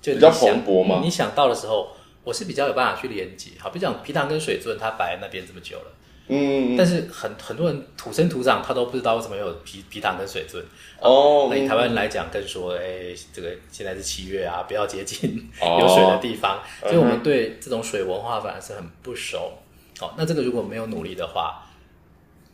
[0.00, 1.00] 就比较蓬勃嘛。
[1.02, 3.50] 你想到的时候，我是比较有办法去连接。
[3.58, 5.92] 好，比如讲皮糖跟水樽，它摆在那边这么久了。
[6.32, 10.62] 嗯，但是很很多人土生土长，他都不知道为什么有皮皮糖跟水樽。
[11.00, 16.58] 哦，那以台湾人来讲，更说，哎、欸，这个现在是七月啊， 不要接近有水的地方。
[16.82, 19.58] 哦、所以，我们对这种水文化反而是很不熟。
[20.00, 21.66] 哦，那这个如果没有努力的话，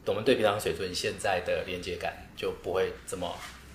[0.07, 3.31] 我们对皮糖水樽现在的连接感就不会这么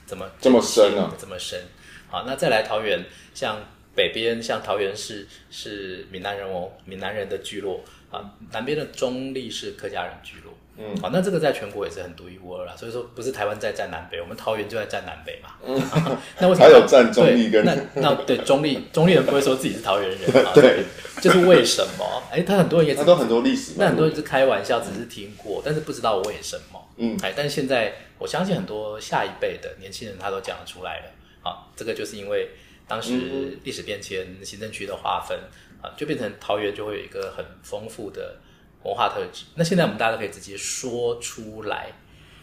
[0.08, 1.62] 这么这么深啊，这么深。
[2.10, 3.58] 好，那再来桃园，像
[3.94, 7.80] 北边，像桃园市是闽南人哦，闽南人的聚落。
[8.12, 8.22] 啊，
[8.52, 12.76] 南边的中立是客家人聚落，嗯，好，那这个在全国也是很独一无二啦。
[12.76, 15.50] 所以说不是台湾在占南北，我们桃园就在占南北嘛。
[15.66, 20.52] 嗯，啊、 那为什么还有占中立跟那那对中立中立人不会说自己是桃园人啊？
[20.56, 20.84] 对，
[21.22, 22.24] 就是为什么？
[22.30, 26.86] 哎、欸，他很多人也他都很多历史，那很多人是开玩笑，只是听过，但是不知道为什么。
[26.98, 31.06] 嗯，哎，但是现在我相信很多下一辈的年轻人他都讲得出来了。
[31.42, 32.50] 好，这个就是因为
[32.88, 35.40] 当时历史变迁、行政区的划分。
[35.82, 38.38] 啊，就变成桃园就会有一个很丰富的
[38.84, 39.46] 文化特质。
[39.56, 41.92] 那现在我们大家都可以直接说出来，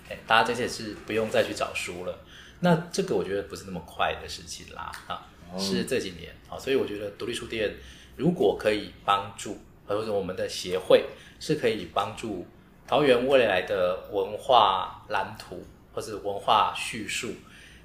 [0.08, 2.18] 哎，大家这些是不用再去找书了。
[2.60, 5.22] 那这个我觉得不是那么快的事情啦，啊，
[5.56, 7.72] 是这几年啊，所以我觉得独立书店
[8.16, 11.04] 如果可以帮助，或者说我们的协会
[11.38, 12.46] 是可以帮助
[12.86, 17.32] 桃园未来的文化蓝图或者文化叙述，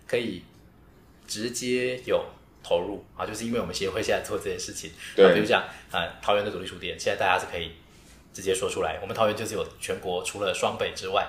[0.08, 0.44] 可以
[1.28, 2.26] 直接有。
[2.64, 7.74] 投入啊，就是因为我们协会现在做这件事情，对，比如讲啊，桃园的独立书店，现在大家是可以
[8.34, 11.28] 直接说出来，我们桃园就是有全国除了双北之外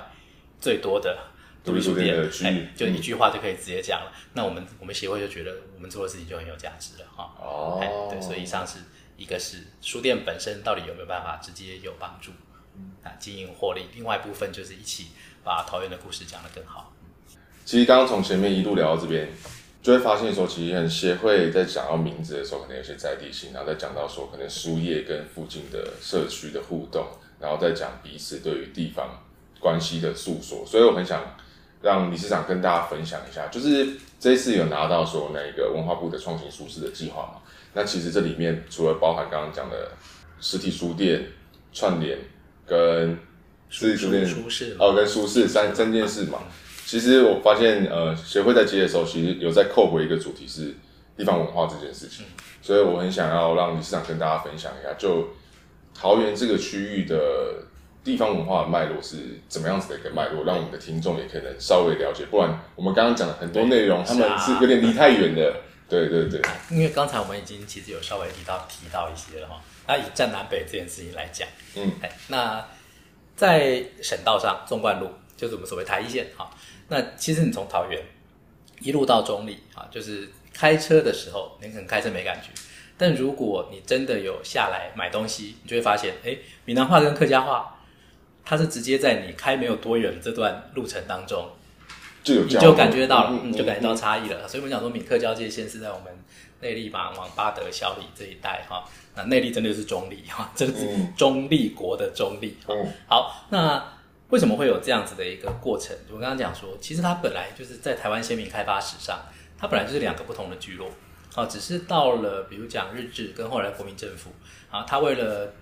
[0.61, 1.19] 最多的
[1.65, 4.13] 独立书店，哎，就一句话就可以直接讲了。
[4.15, 7.35] 嗯、那我们我们协会就觉得我们做的事情就很有价值了哈。
[7.39, 8.79] 哦，对，所以以上是
[9.17, 12.31] 一个是书店本身到底有没有办法直接有帮助
[13.03, 15.09] 啊，经营获利，另外一部分就是一起
[15.43, 16.93] 把桃园的故事讲得更好。
[17.65, 19.29] 其实刚刚从前面一路聊到这边。
[19.85, 27.07] 就会发现说，其实很协会在讲到名字的时候，可能有些在地性，然后再讲到说，可能书业跟附近的社区的互动，
[27.39, 29.07] 然后再讲彼此对于地方
[29.61, 30.65] 关系的诉说。
[30.67, 31.37] 所以我很想
[31.83, 33.87] 让理事长跟大家分享一下，就是
[34.19, 37.43] 这一次有拿到说那个文化部的创新舒适的计划嘛？
[37.75, 39.93] 那其实这里面除了包含刚刚讲的
[40.41, 41.27] 实体书店
[41.75, 42.19] 串联
[42.67, 43.19] 跟
[43.69, 46.39] 实体书店书市哦，跟舒适三三件事嘛。
[46.95, 50.73] 其实我发现，呃，协会在接的时候，其实有在扣回一个主题是
[51.17, 52.25] 地方文化这件事情，
[52.63, 55.31] 所以我很想要让理事长跟大家分享一下，就
[55.93, 57.17] 桃园这个区域的
[58.05, 59.17] 地方文化的脉络是
[59.49, 62.27] 怎么样子的一个脉络，让我们的听众也可能稍微了解。
[62.31, 65.53] 不然我们刚刚讲的很多内容，他们是有点离太远的，
[65.89, 66.41] 对对对，
[66.71, 69.61] 因为刚才我们已经其实有稍微提到提到一些了哈。
[69.89, 71.91] 那以站南北这件事情来讲，嗯，
[72.29, 72.65] 那
[73.35, 76.49] 在省道上纵贯路就是我们所谓台一线哈。
[76.89, 78.01] 那其实你从桃园
[78.81, 82.49] 一路到中立啊，就是开车的时候，你可能开车没感觉，
[82.97, 87.81] 但如果你真的有下来买东西，你就会发现，哎，闽南话跟客家话，
[88.45, 91.49] 它是直接在你开没有多远这段路程当中。
[92.23, 94.41] 就有你就感觉到了，嗯，就感觉到差异了。
[94.45, 96.07] 嗯、所以我们讲说，闽客交界线是在我们
[96.63, 98.83] 内力嘛，往巴德、小里这一带哈。
[99.15, 102.57] 那内力真的是中立哈，真的是中立国的中立。
[102.67, 103.94] 嗯，好，那
[104.35, 105.97] 为什么会有这样子的一个过程？
[106.09, 109.23] 我刚刚讲说，其实它本来就是在台湾先民开发史上，
[109.57, 110.91] 它本来就是两个不同的聚落
[111.37, 114.31] 啊，只是到了比如讲日治跟后来国民政府
[114.73, 115.55] 啊，它为了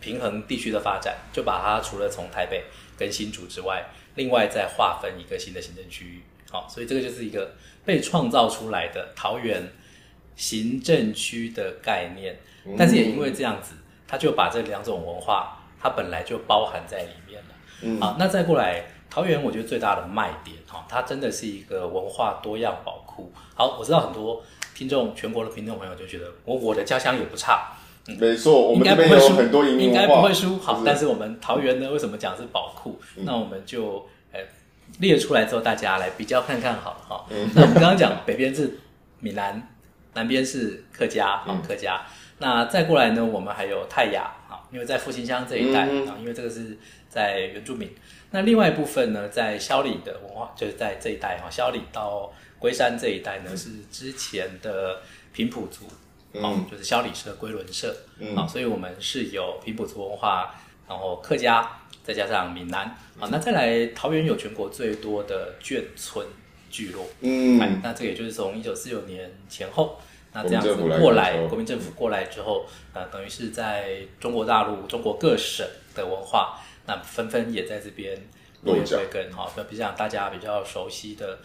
[0.00, 2.62] 平衡地区的发展，就把它除了从台北
[2.96, 3.84] 跟新竹之外。
[4.14, 9.68] 另外再划分一个新的行政区域，好，所以这个就是一个被创造出来的桃园
[10.36, 12.38] 行政区的概念。
[12.78, 13.74] 但是也因为这样子，
[14.06, 17.51] 他就把这两种文化，它本来就包含在里面了。
[18.00, 23.32] 好，那再过来桃园，我觉得最大的卖点，哈，它真的是一个文化多样宝库。
[23.54, 24.42] 好，我知道很多
[24.74, 27.72] 听众，全国的听众朋友就觉得，我我的家乡也不差。
[28.08, 30.58] 嗯、没错，我们这边有很多应该不会输。
[30.58, 32.98] 好，是但是我们桃园呢，为什么讲是宝库？
[33.16, 34.40] 嗯、那我们就呃
[34.98, 37.24] 列出来之后，大家来比较看看好了哈。
[37.30, 38.78] 嗯、那我们刚刚讲北边是
[39.20, 39.68] 闽南，
[40.14, 42.02] 南边是客家，好、嗯、客家。
[42.38, 46.76] 那再过来呢，我们还有泰雅，好，因为在复兴乡这一带啊，嗯、因为这个是
[47.12, 47.94] 在原住民。
[48.30, 55.02] 那另外一部分呢，在萧里的文化，就是在这一带哈，萧里到龟山这一带呢，是之前的
[55.34, 55.84] 平埔族。
[56.34, 60.54] 嗯，就是萧里社、龟仑社，嗯，好，所以我们是有平埔族文化，
[60.88, 61.70] 然后客家，
[62.02, 66.26] 再加上闽南，好，那再来桃园有全国最多的眷村
[66.70, 70.00] 聚落，嗯，那这个也就是从一九四九年前后，
[70.32, 78.16] 那这样子过来，国民政府过来之后，呃，等于是在中国大陆、中国各省的文化，那纷纷也在这边
[78.62, 81.38] 落叶归根，哈，那比如讲大家比较熟悉的。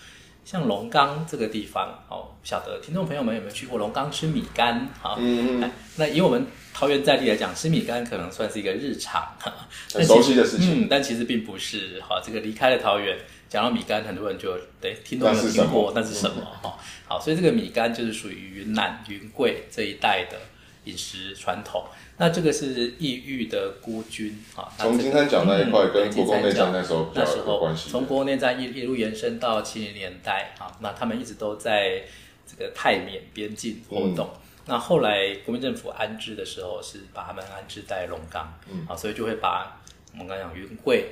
[0.45, 4.88] 像龙岗这个地方，哦，不晓得听众朋友们有没有去过龙岗吃米干？
[5.01, 9.27] 哈，嗯，那以我们桃园在地来讲，吃米干可能算是一个日常，
[9.93, 10.85] 很熟悉的事情。
[10.85, 11.99] 嗯，但其实并不是。
[11.99, 13.17] 哈，这个离开了桃园，
[13.49, 16.41] 讲到米干，很多人就对听众有听过，那是什么？
[16.63, 20.39] 哈，好，所以这个米干就是属于云南云贵这一带的
[20.88, 21.85] 饮食传统。
[22.19, 27.91] 那这个是异域的孤军啊，从金三角那一块跟国共内战那时候比较有关系。
[27.91, 32.01] 从国共内战一一路延伸到七零年代啊，那他们一直都在
[32.47, 34.27] 这个泰缅边境活动。
[34.33, 39.79] 嗯、那后来国民政府安置的时候，是把他们安置在龙岗，嗯、啊，所以就会把
[40.13, 41.09] 我们刚刚讲云贵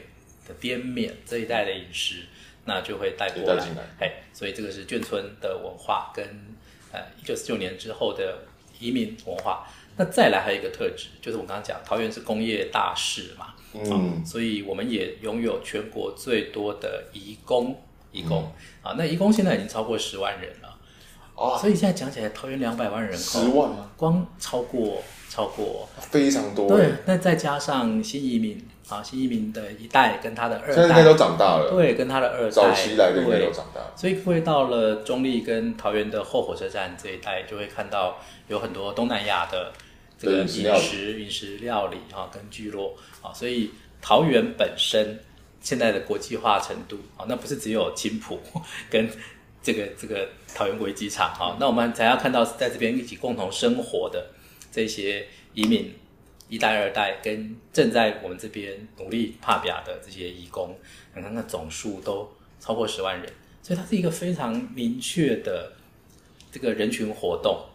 [0.47, 2.23] 的滇缅这一带的饮食，
[2.65, 3.63] 那就会带过来。
[3.99, 6.26] 哎，所以这个是眷村的文化跟
[6.91, 8.39] 呃一九四九年之后的
[8.80, 9.67] 移民文化。
[9.97, 20.78] 那再来还有一个特质，就是我刚刚讲，桃园是工业大市嘛，嗯，所以我们也拥有全国最多的移工，移工、嗯、啊，那移工现在已经超过十万人了，
[21.34, 23.89] 哦，所以现在讲起来，桃园两百万人口，十万吗？
[23.95, 25.88] 光超过超过。
[25.97, 38.18] 非常多，对，那再加上新移民啊，新移民的一代跟他的二代，现在应该都长大了，对，跟他的二代早期来的应该都长大了，所以会到了中立跟桃园的后火车站这一带，就会看到
[38.48, 39.72] 有很多东南亚的。
[40.18, 43.70] 这个饮食饮食料理啊，跟聚落啊，所以
[44.02, 45.20] 桃园本身
[45.60, 48.40] 现在的国际化程度啊，那不是只有青浦
[48.90, 49.10] 跟
[49.62, 54.28] 这个这个桃园国际机场啊，那我们才要看到在这边一起共同生活的
[54.72, 55.94] 这些移民
[56.48, 60.78] 一代二代，跟正在我们这边努力帕比亚的这些义工，
[61.16, 63.32] 你看那总数都超过十万人，
[63.62, 65.74] 所以它是一个非常明确的
[66.52, 67.66] 这个人群活动。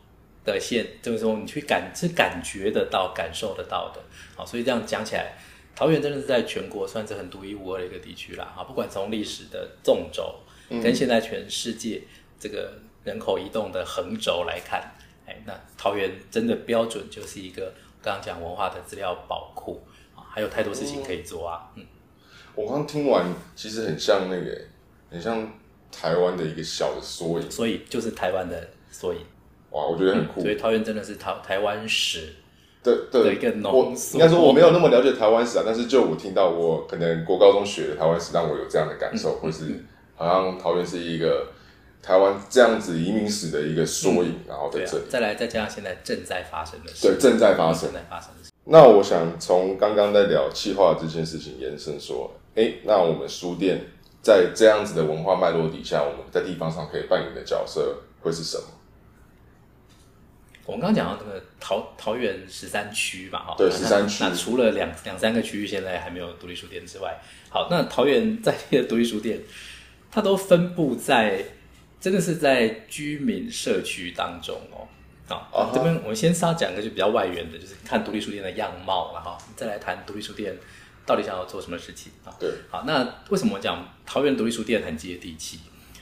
[0.43, 4.01] 的线，就是说你去感是感觉得到、感受得到的，
[4.35, 5.37] 好，所以这样讲起来，
[5.77, 10.37] 桃园真的是在全国算是很独一无二的一个地区啦，啊，不管从历史的纵轴，
[10.83, 12.01] 跟现在全世界
[12.41, 12.73] 这个
[13.05, 14.91] 人口移动的横轴来看，
[15.27, 19.83] 哎，那桃园真的标准就是一个刚刚讲文化的资料宝库
[20.15, 21.85] 啊，还有太多事情可以做啊，嗯，
[22.55, 24.59] 我刚听完，其实很像那个，
[25.11, 25.47] 很像
[25.93, 29.21] 台湾的一个小的缩影，所以就是台湾的缩影。
[29.71, 30.41] 哇，我觉得很酷。
[30.41, 32.35] 所以桃园真的是台台湾史
[32.83, 34.19] 的的一个浓缩。
[34.19, 39.85] 应该说我没有那么了解台湾史啊，但是就我听到我可能国高中学的台湾史，让我有这样的感受，或是
[40.17, 41.47] 好像桃园是一个
[42.03, 45.05] 台湾这样子移民史的一个缩影，然后在这里。
[45.09, 48.51] 再来再加上现在正在发生的事，对，正在发生，正在发生的事。
[48.65, 53.81] 那我想从刚刚在聊气化这件事情延伸说，哎，那我们书店
[54.23, 58.65] 在这样子的文化脉络底下，我们在地方上可以扮演的角色会是什么？
[60.67, 64.23] 我们刚刚讲到这个桃桃园十三区嘛，哈，对，十三区。
[64.23, 69.41] 那除了两两三个区域现在还没有独立书店之外，好，那桃园在地的独立书店，
[70.13, 71.43] 它都分布在，
[72.01, 74.89] 真的是在居民社区当中哦。
[75.29, 80.57] 好，这边我们先稍讲一个就比较外缘的，就是看独立书店的样貌了哈，再来谈独立书店
[81.07, 82.35] 到底想要做什么事情啊？
[82.41, 85.61] 对，好，那为什么我讲桃园独立书店很接地气？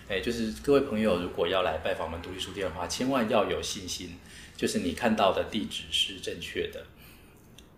[0.09, 4.16] 哎，就是各位朋友如果要来拜访我们独立书店的话，千万要有信心，
[4.57, 6.82] 就是你看到的地址是正确的，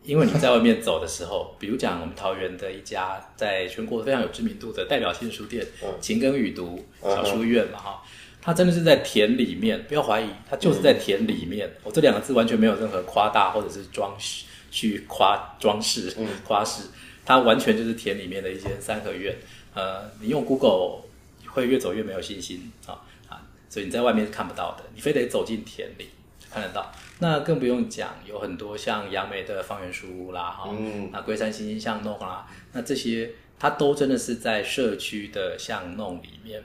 [0.03, 5.66] 因为你在外面走的时候， 比如讲我们桃园的一家在全国非常有知名度的代表性书店，
[6.01, 8.03] 勤耕雨读小书院嘛哈。
[8.42, 11.68] 它真的是在田里面，不要怀疑，它就是在田里面。
[11.68, 16.84] 嗯、我这两个字完全没有任何夸大或者是装饰去夸装饰夸饰，
[17.26, 19.36] 它完全就是田里面的一间三合院。
[19.74, 21.03] 呃，你用 Google
[21.48, 22.96] 会越走越没有信心啊
[23.28, 23.42] 啊！
[23.68, 26.09] 所以你在外面是看不到的，你非得走进田里
[26.53, 26.90] 看得到。
[27.18, 36.62] 那更不用讲，有很多像杨梅的方圆书屋啦，哈、嗯，那龟山新兴巷弄啦，那这些它都真的是在社区的巷弄里面。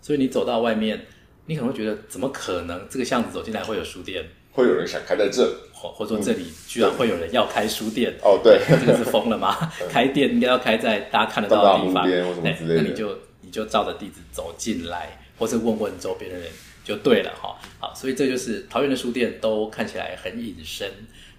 [0.00, 1.06] 所以你走到外面，
[1.46, 4.22] 你可能会觉得，怎么可能这个巷子走进来会有书店？
[4.52, 8.14] 会有人想开在这，或或者说这里居然会有人要开书店？
[8.22, 9.56] 哦，对， 这个是疯了吗？
[9.90, 12.06] 开店应该要开在大家看得到的地方，
[12.42, 16.48] 那你就你就照着地址走进来，或是问问周边的人
[16.84, 17.58] 就对了哈。
[17.80, 20.88] 好，所以这就是桃园的书店都看起来很隐身，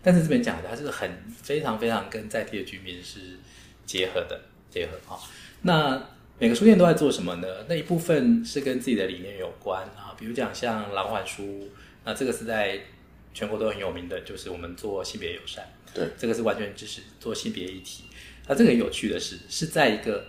[0.02, 1.10] 但是这边讲的它是很
[1.42, 3.20] 非常非常跟在地的居民是
[3.86, 5.18] 结合的结合哈。
[5.62, 7.48] 那每个书店都在做什么呢？
[7.70, 11.70] 那一部分是跟自己的理念有关啊，比如讲像蓝环书，
[12.04, 12.80] 那这个是在
[13.34, 18.04] 全国都很有名的，就是我们做性别友善，对，这个是完全支持做性别议题。
[18.48, 20.26] 那这个有趣的是，是在一个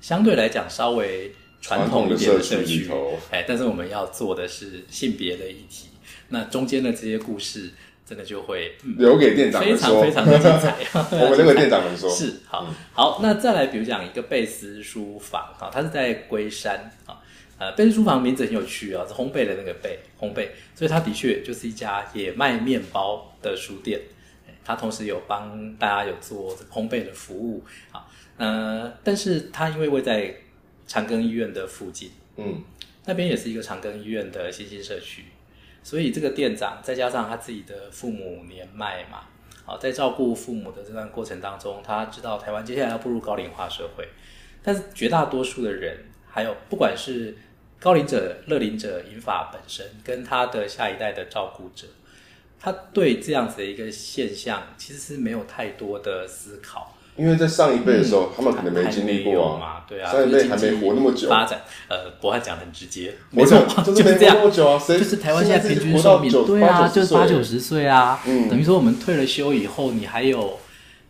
[0.00, 1.32] 相对来讲稍微
[1.62, 2.90] 传统一点的社区，
[3.30, 5.88] 哎，但是我们要做的是性别的议题，
[6.28, 7.70] 那中间的这些故事。
[8.04, 10.76] 真的就会、嗯、留给店长说，非常非常的精彩。
[11.16, 13.20] 我们留给店长们说，是好好。
[13.22, 17.22] 那再来，比如讲一个贝斯书房，哈，它是在龟山啊。
[17.58, 23.98] 呃，贝斯书房名字很有趣啊，是烘焙的那个焙，烘焙，所以它的确就是一家也卖面包的书店。
[24.64, 28.04] 它同时有帮大家有做烘焙的服务啊。
[28.36, 30.34] 呃，但是它因为位在
[30.92, 32.62] 长庚医院的附近，嗯，
[33.06, 35.24] 那边也是一个长庚医院的新兴社区。
[35.82, 39.20] 所以这个店长再加上他自己的父母年迈嘛，
[39.64, 44.06] 好，在照顾父母的这段过程当中，他知道台湾接下来要步入高龄化社会，
[44.62, 45.96] 但是绝大多数的人，
[46.28, 47.34] 还有不管是
[47.80, 51.86] 高龄者、乐龄者、银发本身，跟他的下一代的照顾者，
[52.60, 56.98] 他对这样子的一个现象其实是没有太多的思考。
[57.16, 61.28] 因为在上一辈的时候，嗯、他们可能没经历过嘛，对啊，上一辈还没活那么久。
[61.28, 64.38] 发展，呃，博汉讲的很直接，没错，就是这样。
[64.38, 68.20] 啊、就是台湾现在平均寿命，对啊，就是八九十岁啊。
[68.26, 70.58] 嗯，等于说我们退了休以后，你还有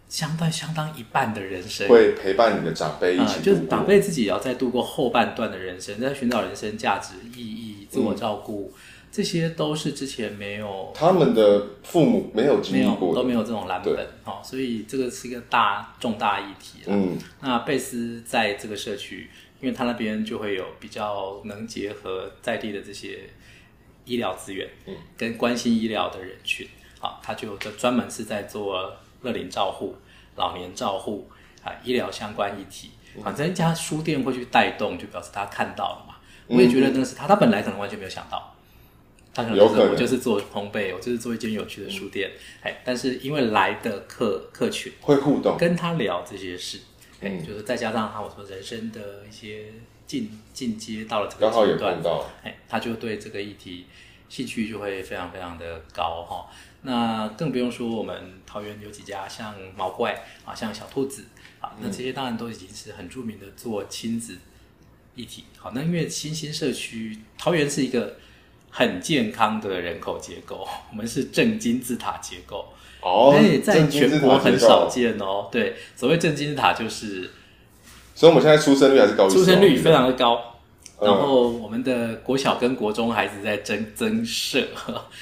[0.09, 8.73] 相当相当一半的人生会陪伴你的长辈一起、嗯，就是长辈自己也要再度过后半段的人生，在寻找人生价值、意义、自我照顾。
[8.75, 8.79] 嗯
[9.13, 13.95] 这些都是之前没有，他们的父母没有经历过，都没有这种蓝本，
[14.25, 16.97] 哦，所以这个是一个大重大议题了。
[16.97, 19.29] 嗯，那贝斯在这个社区，
[19.61, 23.19] 因为他那边就会有比较能结合在地的这些
[24.07, 26.67] 医疗资源，嗯，跟关心医疗的人群，
[26.99, 29.95] 啊，他就专门是在做乐龄照护、
[30.37, 31.29] 老年照护
[31.63, 32.91] 啊，医疗相关议题。
[33.23, 36.17] 反正一家书店会去带动，就表示他看到了嘛。
[36.47, 38.52] 我也觉得那是他，他本来可能完全没有想到。
[39.35, 42.31] 他可能就是我就是做烘焙，我就是做一间有趣的书店，
[42.61, 46.81] 哎、嗯，但是因为来的客客群会互动，跟他聊这些事，
[47.23, 49.73] 哎、嗯，就是再加上他我说人生的一些
[50.07, 51.99] 进进阶到了这个阶段，
[52.43, 53.87] 哎，他就对这个议题
[54.29, 56.51] 兴趣就会非常非常的高哈。
[56.83, 58.15] 那更不用说我们
[58.45, 61.25] 桃园有几家像毛怪啊，像小兔子
[61.59, 64.37] 啊，那这些当然都已经是很著名的做亲子
[65.15, 65.45] 议题。
[65.57, 68.17] 好，那因为新兴社区桃园是一个。
[68.75, 75.49] 很健康的人口结构， 我们是正金字塔结构哦，哎，在全国很少见哦。
[75.53, 77.31] 对，所谓正金字塔就是，
[78.15, 80.41] 所以我们现在出生率还是高，出生率非常的高。
[80.99, 84.67] 嗯、然后我们的国小跟国中孩子在增增设。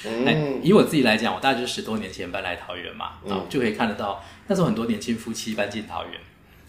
[0.05, 6.13] 嗯， 以我自己来讲，我大概就是十多年前搬来桃园嘛，然后就可以看得到，那时候很多年轻夫妻搬进桃园。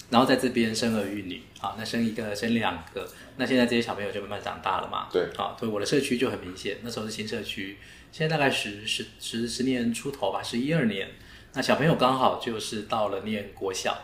[0.08, 5.06] 然后在这边生儿育女，好，那生一个生两个，那现在这些小朋友就慢慢长大了嘛。
[5.12, 7.78] 对，好，所以我的社区就很明显，那时候是新社区，
[8.10, 11.08] 现在大概十十十十年出头吧，十一二年，
[11.52, 13.96] 那小朋友刚好就是到了念国小，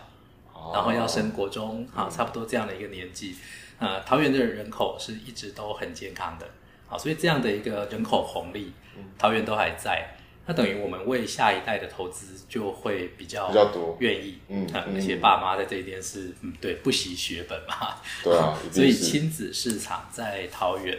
[0.53, 3.35] 哦、然后要升国中，啊、嗯，差不多这样的一个年纪，
[3.81, 6.49] 呃，桃园的人口是一直都很健康的，
[6.87, 8.73] 好，所以这样的一个人口红利，
[9.19, 10.17] 桃园都还在，
[10.49, 20.99] 那等于我们为下一代的投资就会比较比较多，愿意，嗯，而且爸妈在这一边是，嗯，对，不惜血本嘛， 对啊， 所以亲子市场在桃园，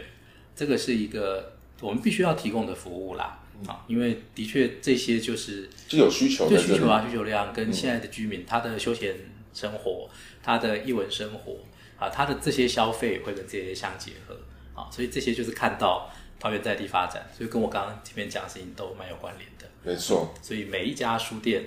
[0.54, 3.36] 这个是一个我们必须要提供的服务啦。
[3.66, 9.14] 啊，因为的确这些就是就有需求，就需求啊，需求量跟现在的居民、嗯、他的休闲
[9.52, 10.08] 生活、
[10.42, 11.58] 他的艺文生活
[11.98, 14.34] 啊，他的这些消费会跟这些相结合
[14.74, 16.10] 啊，所以这些就是看到
[16.40, 19.66] 桃园在地发展，所以跟我刚刚前面讲的事情都蛮有关联的。
[19.84, 21.66] 没错，所以每一家书店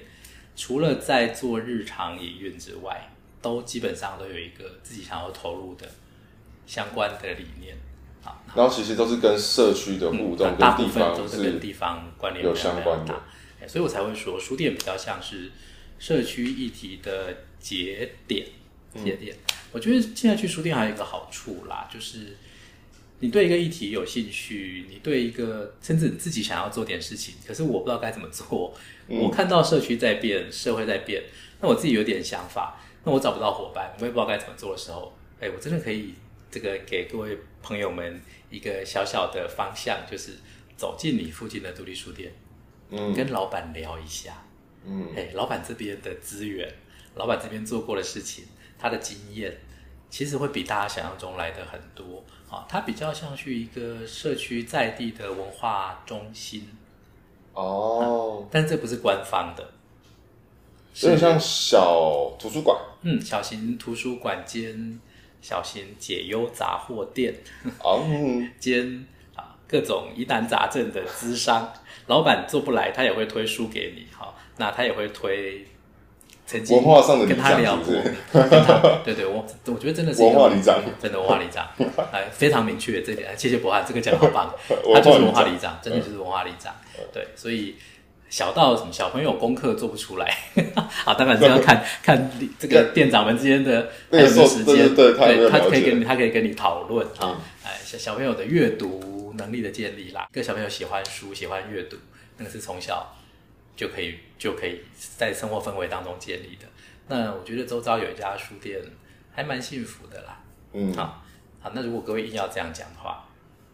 [0.56, 3.10] 除了在做日常营运之外，
[3.42, 5.88] 都基本上都有一个自己想要投入的
[6.66, 7.78] 相关的理念。
[8.56, 13.14] 然后其实都是跟社区的互动，嗯、大部分都是跟地方关联有相关的，
[13.68, 15.52] 所以我才会说书店比较像是
[16.00, 18.48] 社区议题的节点。
[19.04, 22.38] 节点，嗯、我觉得现在去书店还有一个好处啦，就是
[23.24, 28.76] 你对一个议题有兴趣，你对一个甚至你自己想要做点事情，可是我不知道该怎么做。
[29.08, 31.24] 嗯、我看到社区在变，社会在变，
[31.62, 36.14] 那我自己有点想法，那我找不到伙伴，我也不知道该怎么做的时候，哎，我真的可以。
[36.52, 38.22] 这个给各位朋友们
[38.52, 40.34] 一个小小的方向，就是
[40.78, 42.32] 走进你附近的独立书店，
[42.92, 44.46] 嗯，跟老板聊一下，
[44.86, 46.72] 嗯，哎，老板这边的资源，
[47.16, 48.44] 老板这边做过的事情，
[48.78, 49.58] 他的经验，
[50.12, 52.24] 其实会比大家想象中来的很多
[52.54, 52.66] 啊。
[52.70, 56.68] 它比较像是一个社区在地的文化中心，
[57.54, 59.72] 哦，啊，但这不是官方的，
[61.02, 65.00] 有点像小图书馆，嗯，小型图书馆兼。
[65.46, 67.36] 小型解忧杂货店，
[68.58, 71.70] 兼啊各种疑难杂症的咨商，
[72.08, 75.68] 老板做不来，他也会推书给你，哈，那他也会推
[76.46, 76.82] 曾经
[77.28, 77.94] 跟他聊过，
[79.04, 81.68] 对对，我我觉得真的是文化里长，真的文化里长，
[82.12, 84.54] 哎，非常明确这点，谢谢博翰，这个讲得好棒，
[84.94, 86.74] 他就是文化里长，真的就是文化里长，
[87.14, 87.76] 对，所以。
[88.30, 90.36] 小到什么小朋友功课做不出来，
[91.06, 95.14] 啊，当然是要看看这个店长们之间的还有没时间，对，
[95.52, 101.96] 他可以跟你他可以跟你讨论啊，哎，小小朋友的阅读能力的建立啦，跟小朋友喜欢书喜欢阅读，
[102.38, 103.16] 那个是从小
[103.76, 104.82] 就可以就可以
[105.18, 106.68] 在生活氛围当中建立的。
[107.08, 108.80] 那我觉得周遭有一家书店
[109.34, 110.38] 还蛮幸福的啦，
[110.72, 111.24] 嗯，好，
[111.62, 113.28] 好，那如果各位硬要这样讲的话，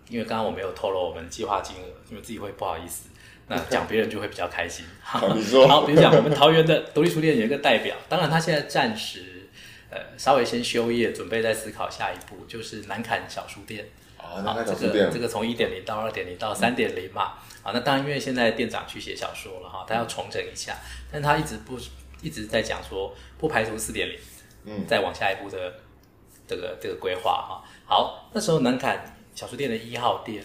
[0.10, 3.10] 因为刚刚我没有透露我们计划金额，因为自己会不好意思。
[3.48, 4.86] 那 讲别人就会比较开心。
[5.02, 5.20] 好，
[5.68, 9.48] 好，比如讲我们桃园的独立书店有一个代表，当然他现在暂时
[9.90, 13.86] 呃稍微先休业，准备再思考下一步，就是南坎小书店。
[14.18, 17.34] 哦，南坎小书店，这个从一点零到二点零到三点零嘛。
[17.62, 20.76] 好，那当然因为现在店长去写小说了哈，他要重整一下，
[21.12, 21.78] 但他一直不
[22.22, 24.20] 一直在讲说不排除四点零，
[24.66, 25.74] 嗯，再往下一步的
[26.48, 27.64] 这个这个规划哈。
[27.86, 30.44] 好，那时候南坎小书店的一号店。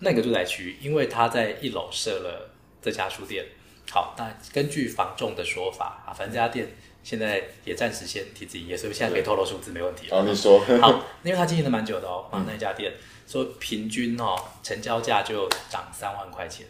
[0.00, 2.48] 那个住宅区，因为他在一楼设了
[2.80, 3.44] 这家书店。
[3.90, 6.68] 好，那根据房仲的说法啊，反正这家店
[7.02, 10.08] 现在也暂时先停止营业，所以现在可以透露数字没问题。
[10.08, 10.60] 好，你说。
[10.80, 12.92] 好，因为他经营了蛮久的哦，啊，那家店
[13.28, 16.66] 说平均哦，成交价就涨三万块钱。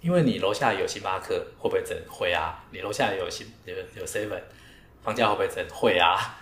[0.00, 1.96] 因为你楼下有星巴克，会不会整？
[2.08, 2.64] 会啊。
[2.72, 4.40] 你楼下有星有有 seven，
[5.02, 5.64] 房价会不会整？
[5.70, 6.40] 会啊。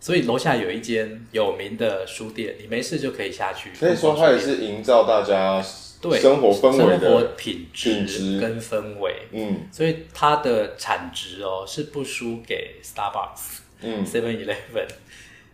[0.00, 3.72] 所以楼下有一间有名的书店，你没事就可以下去。
[3.74, 5.64] 所以说它也是营造大家
[6.00, 9.28] 对生活氛围的生活品质跟氛围。
[9.32, 14.86] 嗯，所以它的产值哦是不输给 Starbucks、嗯 Seven Eleven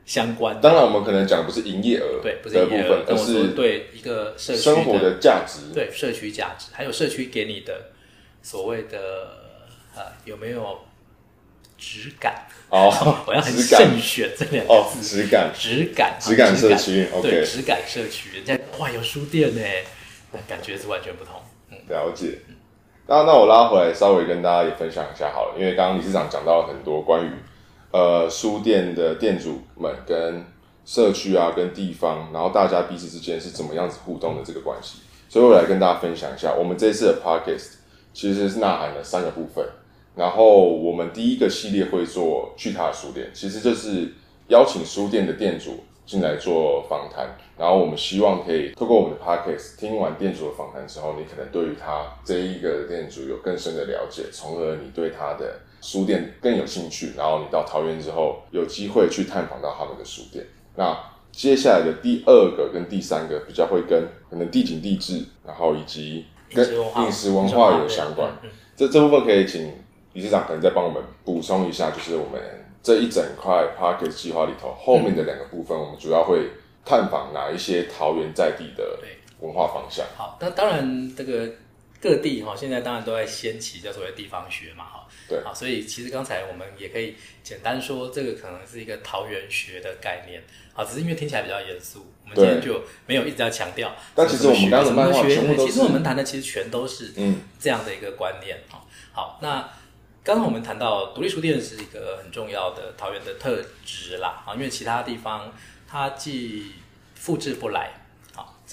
[0.07, 0.61] 相关的。
[0.61, 7.90] 当然，我们可能讲的不是营业额，对，不是营业额，而是对一个社区生活的价值，对社区价值，还有社区给你的
[8.42, 8.98] 所谓的
[9.94, 10.78] 呃有没有？
[11.76, 12.88] 质感哦，
[13.26, 15.02] 我要很慎选这两个字。
[15.02, 19.61] 质感，质感，质感社区，对，质感社区，人家哇有书店呢，
[20.48, 21.34] 感觉是完全不同。
[21.70, 22.38] 嗯，了解。
[23.07, 27.30] 那那我拉回来，稍微跟大家也分享一下好了，因为刚刚理事长讲到了很多关于
[27.95, 30.45] 呃书店的店主们跟
[30.84, 37.74] 社区啊，跟地方，然后大家彼此之间是怎么样子互动的这个关系，所以我来跟大家分享一下，我们这次的 podcast
[38.12, 39.64] 其实是呐喊了三个部分。
[40.16, 44.12] 然后我们第一个系列会做去他的书店，其实就是
[44.49, 47.28] 邀请书店的店主进来做访谈。
[47.57, 57.12] 然后我们希望可以透过我们的 podcast 听完店主的访谈之后，你可能对于他这一个店主有更深的了解，从而你对他的书店更有兴趣。
[57.14, 60.45] 然后你到桃园之后，有机会去探访到他们的书店。
[60.76, 60.99] 那
[61.30, 66.24] 接下来的第二个跟第三个比较会跟可能地景地质，然后以及
[66.55, 66.66] 跟
[67.05, 68.32] 饮食文化有相关。
[68.74, 69.70] 这这部分可以请。
[70.14, 72.41] 理事长可能再帮我们补充一下，就是我们
[72.80, 76.51] 这一整块 Podcast 计划里头后面的两个部分，我们主要会
[76.85, 79.01] 探访哪一些桃园在地的
[79.41, 80.07] 文化方向。
[80.16, 81.49] 好，那当然这个
[82.05, 90.44] 各地哈，现在当然都在掀起叫做地方学嘛，哈，对，好，所以其实刚才我们也可以简单说，这个可能是一个桃园学的概念，
[90.74, 93.90] 啊，只是因为听起来比较严肃，我们今天就没有一直在强调。
[94.14, 97.40] 但其实我们刚刚的漫画学全部都是，其实我们谈的其实全都是嗯。
[97.59, 99.66] 这样的一个观念，哈、嗯，好，那。
[100.26, 105.52] 刚刚我们谈到独立书店是一个很重要的桃园的特质啦，啊，因为其他地方
[105.86, 106.72] 它既
[107.14, 108.03] 复制不来，啊，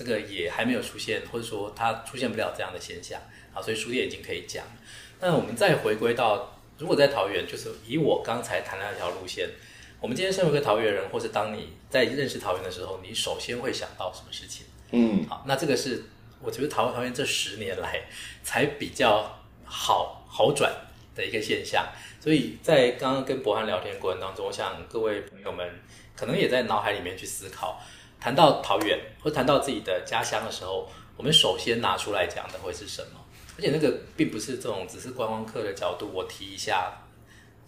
[0.01, 3.21] 这个也还没有出现，或者说它出现不了这样的现象，
[3.53, 4.65] 啊，所以书店已经可以讲。
[5.19, 9.47] 那我们再回归到，如果在桃园，就是以我刚才谈的那条路线，
[9.99, 14.65] 我们今天身为一个桃园人，或是当你在认识桃园的时候，你首先会想到什么事情？
[14.91, 16.03] 嗯，好，那这个是
[16.41, 18.01] 我觉得桃桃园这十年来
[18.43, 20.73] 才比较好好转。
[21.13, 21.85] 的一个现象，
[22.21, 25.69] 所以在刚刚跟博涵聊天过程当中，我想各位朋友们
[26.15, 27.77] 可能也在脑海里面去思考，
[28.21, 33.19] 谈到桃园或谈到自己的家乡的时候，我们首先拿出来讲的会是什么？
[33.57, 37.01] 而且那个并不是这种只是观光客的角度，我提一下，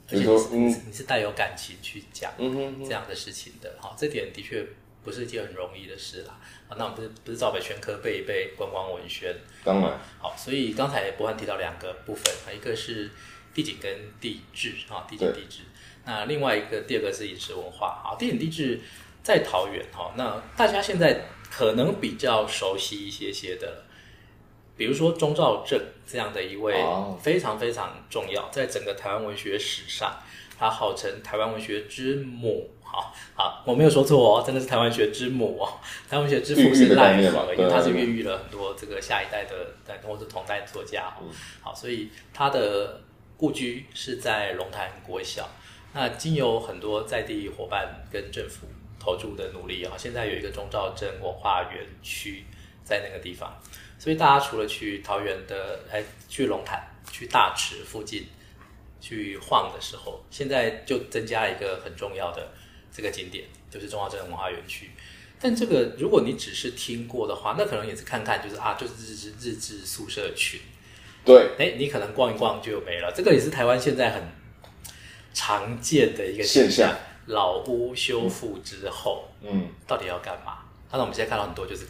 [0.08, 0.24] 而且
[0.56, 4.64] 你是你是带有感情去讲这样的事情的，哈，这点的确
[5.04, 6.40] 不是一件很容易的事啦。
[6.70, 13.10] 啊，那我们不是不是照本宣科背一背观光文宣，当然好，所以刚才柏翰提到两个部分，一个是。
[13.56, 15.60] 地景跟地质啊，地景地质。
[16.06, 18.02] 那另外一个第二个是饮食文化。
[18.04, 18.82] 好，地景地质
[19.24, 23.84] 在桃园哈，那大家现在可能比较熟悉一些些的，
[24.78, 26.76] 比如说钟兆政这样的一位
[27.22, 30.16] 非常非常重要，在整个台湾文学史上，
[30.60, 32.70] 他号称台湾文学之母。
[32.84, 35.80] 好，好，我没有说错哦，真的是台湾文学之母哦。
[36.08, 39.74] 台湾文学之父是赖和，因为他是孕育了很多这个下一代的，
[40.06, 41.12] 或者同代作家。
[41.62, 43.02] 好，所以他的。
[43.36, 45.50] 故居是在龙潭国小，
[45.92, 48.68] 那经由很多在地伙伴跟政府
[49.04, 52.46] 投注的努力啊，现在有一个中兆镇文化园区
[52.86, 53.54] 在那个地方，
[54.00, 56.82] 所以大家除了去桃园的，哎，去龙潭、
[57.12, 58.26] 去大池附近
[59.02, 62.50] 去晃的时候，现在就增加了一个很重要的
[62.94, 64.90] 这个景点，就是钟肇政文化园区。
[65.38, 70.62] 但这个如果你只是听过的话，那可能也是看看，就是啊，就是日治日治宿舍群。
[71.26, 73.12] 对，哎，你可能逛一逛就没了。
[73.14, 74.24] 这个也是台湾现在很
[75.34, 76.96] 常见的一个现象。
[77.28, 80.60] 老屋修复之后，嗯，到底要干嘛？
[80.92, 81.88] 那我们现在看到很多就是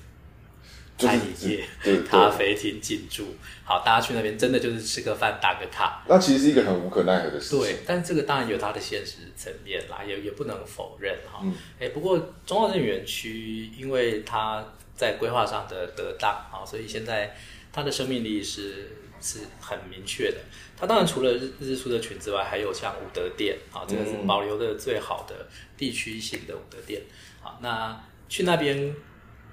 [0.98, 1.66] 餐饮业、
[2.08, 3.36] 咖啡厅进驻。
[3.64, 6.04] 好，大家去那边真的就是吃个饭、打个卡。
[6.08, 7.60] 那其实是一个很无可奈何的事情。
[7.60, 11.42] 对，但这个当然有它的现实层面啦，也也不能否认哈。
[11.80, 14.64] 哎、嗯，不过钟肇政园区因为它
[14.96, 17.36] 在规划上的得当啊，所以现在
[17.72, 18.98] 它的生命力是。
[19.26, 20.38] 是很明确的。
[20.84, 25.34] 它当然除了日日出的群之外，还有像武德殿啊，这个是保留的最好的
[25.78, 27.02] 地区性的武德殿。
[27.42, 28.94] 啊，那去那边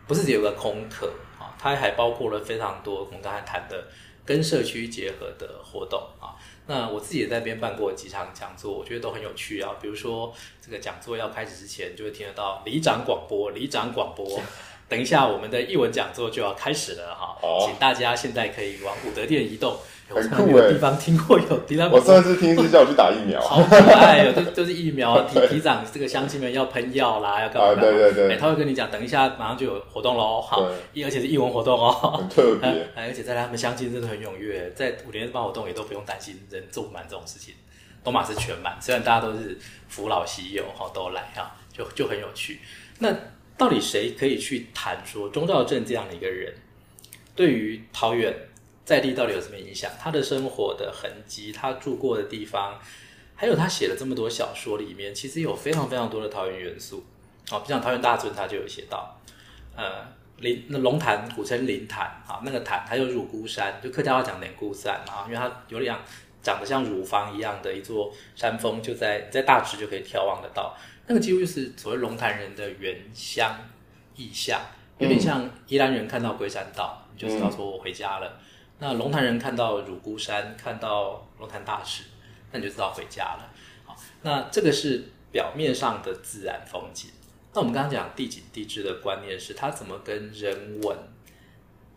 [0.09, 1.07] 不是只有个空客
[1.39, 3.87] 啊，它还包括了非常多我们刚才谈的
[4.25, 6.35] 跟社区结合的活动啊。
[6.67, 9.77] 那我自己也在那边办过几场讲座，我觉得都很有趣啊。
[9.81, 14.43] 比如说这个讲座要开始之前，就会听得到里长广播，里长广播。
[14.91, 19.79] 等一下，我们的译文讲座就要开始了哈，哦、请大家现在可以往武德殿移动。
[20.13, 21.63] 很酷哎，地方听过有
[21.93, 27.69] 我上次听是叫我去打疫苗，好可爱哦，就就是疫苗， 提提长这个乡亲们要喷药啦，要干嘛？
[27.69, 37.55] 啊，对对对，他会跟你讲，等一下马上就有活动喽，好，而且是艺文活动哦，很特别， 而且在他们乡亲真的很踊跃，在五连办活动也都不用担心人坐不满这种事情，
[38.03, 42.59] 都马是全满，虽然大家都是扶老携幼哈，都来哈，就就很有趣，
[42.99, 43.15] 那。
[43.61, 46.51] 到底谁可以去谈说钟肇政这样的一个人，
[47.37, 48.35] 对于桃园
[48.87, 49.93] 在地到底有什么影响？
[50.01, 52.81] 他的生活的痕迹，他住过的地方，
[53.37, 57.05] 还有他写了这么多小说里面，其实有非常非常多的桃园元素。
[57.51, 59.21] 哦，像桃园大村，他就有写到，
[59.77, 60.07] 呃，
[60.39, 66.01] 林那龙潭古称林潭啊，那个潭还有乳孤山，就客家话讲灵姑山啊，因为它有两
[66.43, 70.75] 长得像乳房一样的一座山峰，就在在大池就可以眺望得到。
[71.11, 73.53] 那个几乎就是所谓龙潭人的原乡
[74.15, 74.61] 意象，
[74.99, 78.41] 有点像宜兰人看到龟山岛，你就知道说我回家了。
[78.79, 82.05] 那龙潭人看到乳孤山，看到龙潭大池，
[82.53, 83.51] 那你就知道回家了。
[83.85, 85.03] 好，那这个是
[85.33, 87.11] 表面上的自然风景。
[87.53, 90.97] 那我们刚刚讲地景地质的观念是，它怎么跟人文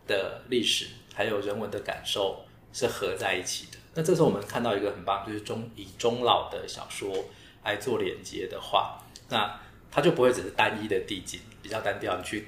[0.08, 3.78] 的历史还有人文的感受是合在一起的？
[3.94, 7.26] 那这时候我们看到一个很棒，就是中以中老的小说
[7.62, 8.98] 来做连接的话。
[9.34, 9.60] 那
[9.90, 12.46] 它就不会只是单一的地景，比较单调，你去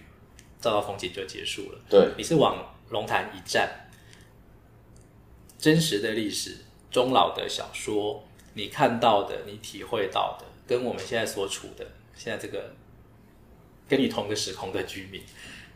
[0.61, 1.78] 照到风景就结束了。
[1.91, 3.68] 对，你是往龙潭一站，
[5.59, 6.57] 真实的历史、
[6.91, 8.24] 中老的小说，
[8.55, 11.84] 你看到的、你体会到的，跟我们现在所处的
[12.14, 12.72] 现在这个
[13.89, 15.20] 跟你同个时空的居民，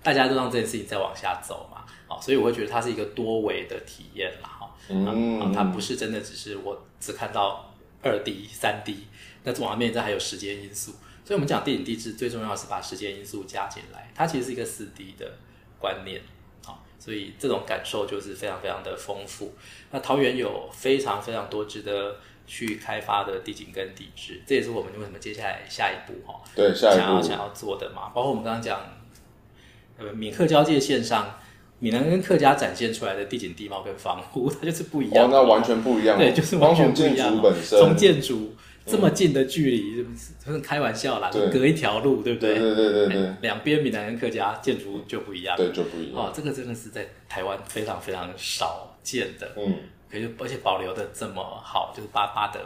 [0.02, 9.06] 大家都让这件事情再往下走嘛，好，所以我会觉得它是一个多维的体验啦，哈，嗯，它不是真的只是我只看到二 D、三 D，
[9.45, 10.93] 那往面再还有时间因素，
[11.24, 15.30] 所以我们讲地景地质最重要是把时间因素加进来，它其实是一个四 D 的
[15.78, 16.20] 观念，
[16.64, 19.55] 好，所以这种感受就是非常非常的丰富。
[19.91, 22.16] 那桃园有非常非常多值得
[22.47, 28.11] 去开发的地景跟地质，这也是我们为什么接下来下一步哈，对，下一步想要想要做的嘛。
[28.14, 28.80] 包括我们刚刚讲，
[29.97, 31.38] 呃，闽客交界线上，
[31.78, 35.24] 闽南跟客家展现出来的地景地貌跟房屋，它就是不一样。
[35.24, 36.18] 哦，那完全不一样。
[36.18, 37.28] 对，就是完全不一样。
[37.30, 38.55] 从建筑本身，从建筑
[38.87, 40.07] 这么近的距离，
[40.45, 42.59] 真是开玩笑啦，就隔一条路，对不对？
[42.59, 43.35] 对对对对。
[43.43, 45.57] 两边闽南跟客家建筑就不一样。
[45.57, 46.26] 对，就不一样。
[46.26, 49.53] 哦，这个真的是在台湾非常非常少见的。
[49.57, 49.74] 嗯。
[50.11, 52.59] 可以，而且保留的这么好，就是巴巴德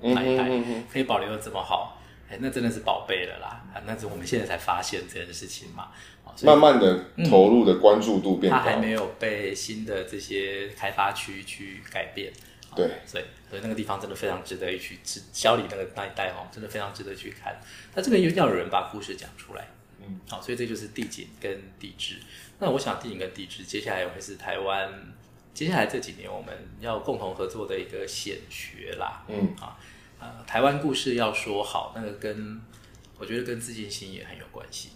[0.00, 0.48] 那一带
[0.92, 2.00] 可以保留的这么好，
[2.30, 3.64] 哎，那真的是宝贝了啦！
[3.74, 5.88] 啊，那是我们现在才发现这件事情嘛。
[6.44, 12.32] 慢慢的投入的关注度变高，它还没有被新的这些开发区去改变。
[12.74, 14.98] 对，所以所以那个地方真的非常值得一去，
[15.32, 17.56] 小李那个那一带哦，真的非常值得去看。
[17.94, 19.68] 那这个又要有人把故事讲出来，
[20.00, 22.16] 嗯，好，所以这就是地景跟地质。
[22.58, 24.92] 那我想地景跟地质接下来会是台湾。
[25.54, 29.78] 接下来这几年，我们要共同合作的一个显学啦，嗯啊，
[30.18, 32.60] 呃，台湾故事要说好，那个跟
[33.16, 34.88] 我觉得跟自信心也很有关系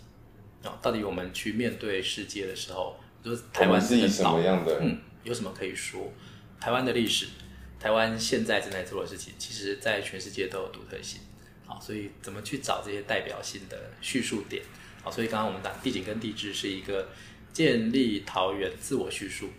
[0.64, 0.76] 啊。
[0.82, 4.80] 到底我们去面对世界的时候，就是台湾是什么样的？
[4.80, 6.12] 嗯，有什么可以说？
[6.58, 7.28] 台湾的历史，
[7.80, 11.20] 台湾现在正在做的事情，其实在全世界都有独特性。
[11.66, 14.62] 好，所以怎么去找这些代表性的叙述点？
[15.02, 17.08] 好，所以刚刚我们讲地景跟地质是一个
[17.52, 19.50] 建立桃园自我叙述。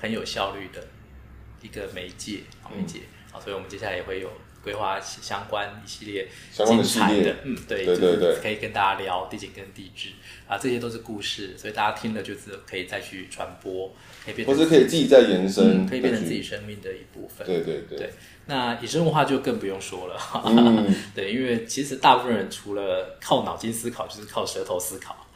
[0.00, 0.86] 很有效率的
[1.60, 3.00] 一个媒介，媒介，
[3.32, 4.30] 好，所以我们接下来也会有
[4.68, 10.10] 规划相关一系列精彩的，嗯，对，对对对，可以跟大家聊地景跟地质
[10.46, 13.90] 啊，这些都是故事，所以大家听了就是可以再去传播，
[14.26, 17.96] 可以变成，或者可以自己再延伸，可以变成自己生命的一部分，对对对。
[17.96, 18.12] 对，
[18.44, 25.26] 那野生文化就更不用说了，嗯， 对，因为其实大部分人除了靠脑筋思考，就是靠舌头思考。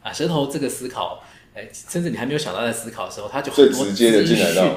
[0.00, 1.24] 啊，舌头这个思考。
[1.72, 4.14] 甚至你还没有想到在思考的时候，它就很多资讯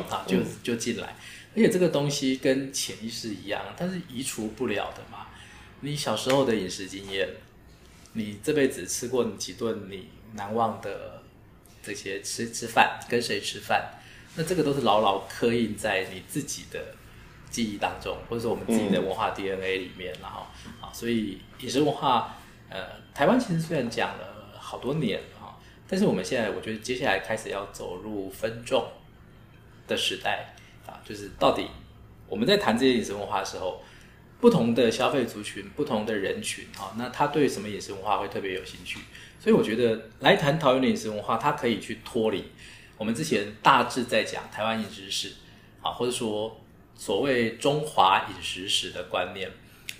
[0.09, 1.15] 啊，就就进来。
[1.53, 5.27] 而且这个东西跟潜意识一样，它是移除不了的嘛。
[5.81, 7.27] 你小时候的饮食经验，
[8.13, 11.21] 你这辈子吃过几顿你难忘的
[11.83, 13.91] 这些吃吃饭，跟谁吃饭，
[14.35, 16.95] 那这个都是牢牢刻印在你自己的
[17.49, 20.13] 记忆当中，或者说我们自己的文化 DNA 里面。
[20.21, 20.45] 然后
[20.79, 22.37] 啊，所以饮食文化，
[22.69, 22.79] 呃，
[23.13, 25.21] 台湾其实虽然讲了好多年。
[25.93, 28.89] 但是我们现在，我觉得接下来开始要走入分众
[29.89, 30.55] 的时代啊，
[31.03, 31.67] 就是到底
[32.27, 33.81] 我们在谈这些饮食文化的时候，
[34.39, 38.99] 不同的消费族群、不同的人群啊，那他对什么饮食文化会特别有兴趣？
[39.39, 42.51] 所以我觉得来谈桃园的饮食文化，它可以去脱离
[42.97, 45.33] 我们之前大致在讲台湾饮食史
[45.81, 46.61] 啊，或者说
[46.95, 49.49] 所谓中华饮食史的观念，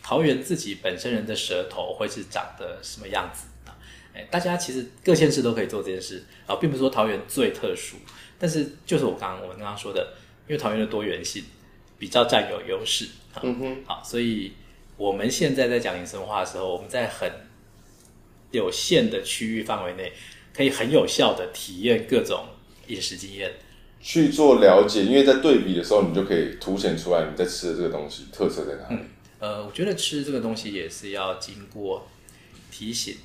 [0.04, 3.74] 桃园自己本身人的舌头会是长得什么样子啊？
[4.14, 7.97] 哎，大家其实各县市都可以做这件事啊，并不是说桃园最特殊，
[8.38, 10.14] 但是就是我刚刚我们刚刚说的，
[10.52, 11.45] 因为桃园的多元性
[11.97, 13.08] 比较占有优势，
[13.41, 14.52] 嗯哼，好，所以
[14.97, 17.32] 我们现在在讲饮食文化的时候，我们在很
[18.52, 20.12] 有限的区域范围内，
[20.54, 22.47] 可以很有效的体验各种
[22.88, 23.54] 饮食经验，
[24.02, 28.95] 去做了解，因为在对比的时候，你就可以凸显出来你在吃的这个东西特色在哪里。
[28.95, 29.06] 嗯，
[29.39, 32.10] 呃，我觉得吃这个东西也是要经过
[32.70, 33.16] 提醒。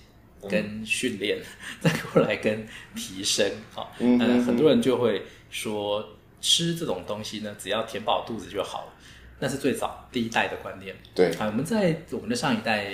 [0.48, 1.38] 跟训练，
[1.80, 8.92] 再过来跟提升，好，嗯，很多人就会说吃这种东西呢，只要填饱肚子就好了，
[9.38, 10.94] 那是最早第一代的观念。
[11.14, 12.86] 对，啊，我们在我们的上一代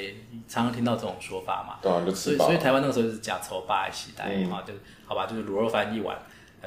[0.48, 6.16] 常常听到这种说法嘛，对，所以所以台湾那个时候就是假愁霸期待嘛，就是好吧，就是卤肉饭一碗，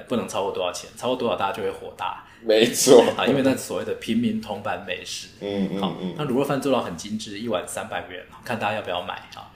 [0.07, 3.03] 不能超过多少钱，超过多少大家就会火大，没错。
[3.17, 9.51] 啊，因为那所谓的平民铜板美食，嗯嗯，好，那卤肉饭做到很精致，一碗三百元，看大家要不要买啊。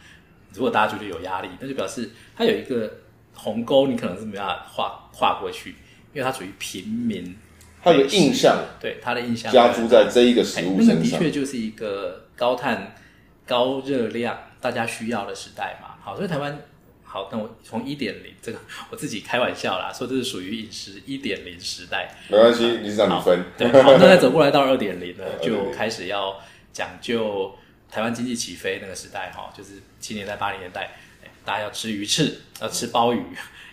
[0.53, 2.91] 如果大家觉得有压力，那就表示它有一个
[3.35, 5.75] 鸿沟，你可能是没办法跨跨过去，
[6.13, 7.35] 因为它属于平民，
[7.83, 12.95] 他有印象，对他的印象加注在这一个食物身上，那个的确就是一个高碳、
[13.45, 15.95] 高热量，大家需要的时代嘛。
[16.03, 16.59] 好，所以台湾
[17.03, 26.39] 好，那我从一点零这个，我自己开玩笑啦，说这是属于饮食一点零时代，没关系，你是让你分，对，好，那再走过来到二点零呢， 就开始要
[26.71, 27.55] 讲究。
[27.91, 30.91] 台湾经济起飞那个时代，哈，就是七年代、八零年代，
[31.43, 33.19] 大家要吃鱼翅，要吃鲍鱼，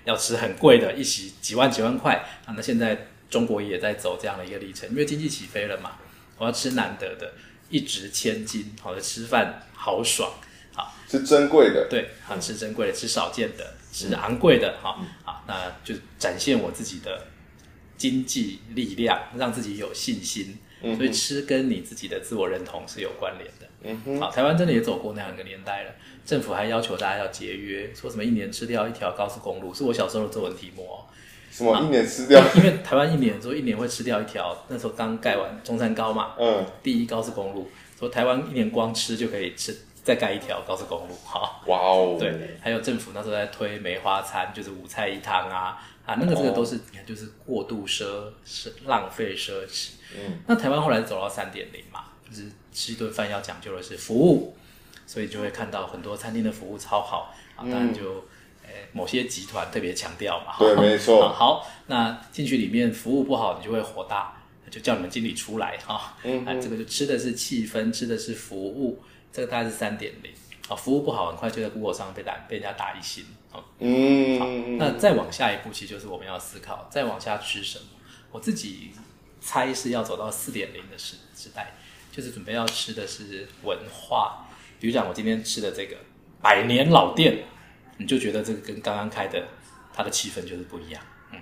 [0.06, 2.14] 要吃很贵的，一席几万几万块。
[2.46, 2.54] 啊。
[2.56, 5.98] 那现在中国也在走这样的一个历程，因为经济起飞了嘛，
[6.38, 7.34] 我要吃难得的，
[7.68, 10.32] 一掷千金，好的吃饭好爽。
[10.74, 17.26] 好，是珍贵的，对，啊，吃珍贵的，吃少见的，吃昂贵的，哈、嗯，好，那就展现我自己的
[17.98, 20.58] 经济力量，让自己有信心。
[20.96, 23.65] 所以吃跟你自己的自我认同是有关联的。
[23.86, 25.90] 嗯哼，好，台湾真的也走过那样一个年代了。
[26.24, 31.04] 政府还要求大家要节约，说什么一年吃掉一条高速公路，是我小时候的作文题目哦。
[31.50, 32.42] 什么一年吃掉？
[32.56, 45.80] 因为台湾一年说一年会吃掉一条，那时候刚盖完中山高嘛，嗯，第一高速公路，说台湾一年光吃就可以吃再盖一条高速公路，哈， 哇哦，对，还有政府那时候在推梅花餐，就是五菜一汤啊。
[46.06, 48.04] 啊，那个这个都是你看，就是过度奢
[48.46, 49.94] 侈、浪费、奢侈。
[50.14, 52.44] 嗯，那台湾后来走到三点零嘛，就是
[52.76, 54.54] 吃一顿饭要讲究的是服务，
[55.06, 57.64] 所以就会看到很多餐厅的服务超好啊。
[57.64, 58.22] 当然就，
[58.92, 60.54] 某些集团特别强调嘛。
[60.58, 61.32] 对，没错。
[61.32, 64.36] 好，那进去里面服务不好，你就会火大，
[64.70, 66.18] 就叫你们经理出来哈。
[66.22, 66.44] 嗯。
[66.44, 69.02] 啊，这个就吃的是气氛，吃的是服务，
[69.32, 70.30] 这个大概是三点零。
[70.68, 73.24] 啊，服务不好，很快就在 Google 上被打被人家打一星。
[73.78, 74.46] 嗯，好，
[74.78, 77.86] 那再往下一步，其实就是我们要思考，再往下吃什么。
[78.32, 78.90] 我自己
[79.40, 81.74] 猜是要走到四点零的时时代，
[82.16, 84.46] 就是准备要吃的是文化。
[84.80, 85.96] 比如讲，我今天吃的这个
[86.40, 87.44] 百年老店，
[87.98, 89.46] 你就觉得这个跟刚刚开的
[89.92, 91.02] 它的气氛就是不一样。
[91.32, 91.38] 嗯，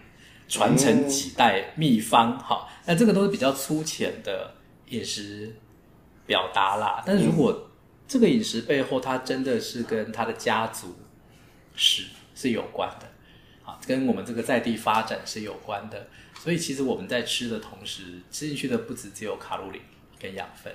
[0.49, 4.57] 传承几代秘方，好，那这个都是比较粗浅的
[4.89, 5.55] 饮食
[6.27, 7.01] 表达啦。
[7.07, 7.71] 但是如果
[8.09, 10.97] 这个饮食背后，它真的是跟它的家族
[11.77, 13.07] 史是有关的，
[13.65, 16.09] 啊，跟我们这个在地发展是有关的。
[16.37, 19.81] 所以其实我们在吃的同时，吃进去的不只只有卡路里
[20.25, 20.73] 跟养分，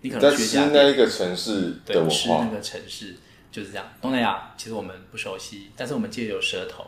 [0.00, 3.14] 你可能在吃那一个城市的文化，那个城市
[3.52, 3.86] 就是这样。
[4.02, 6.84] 东南亚其实我们不熟悉，但是我们借由舌头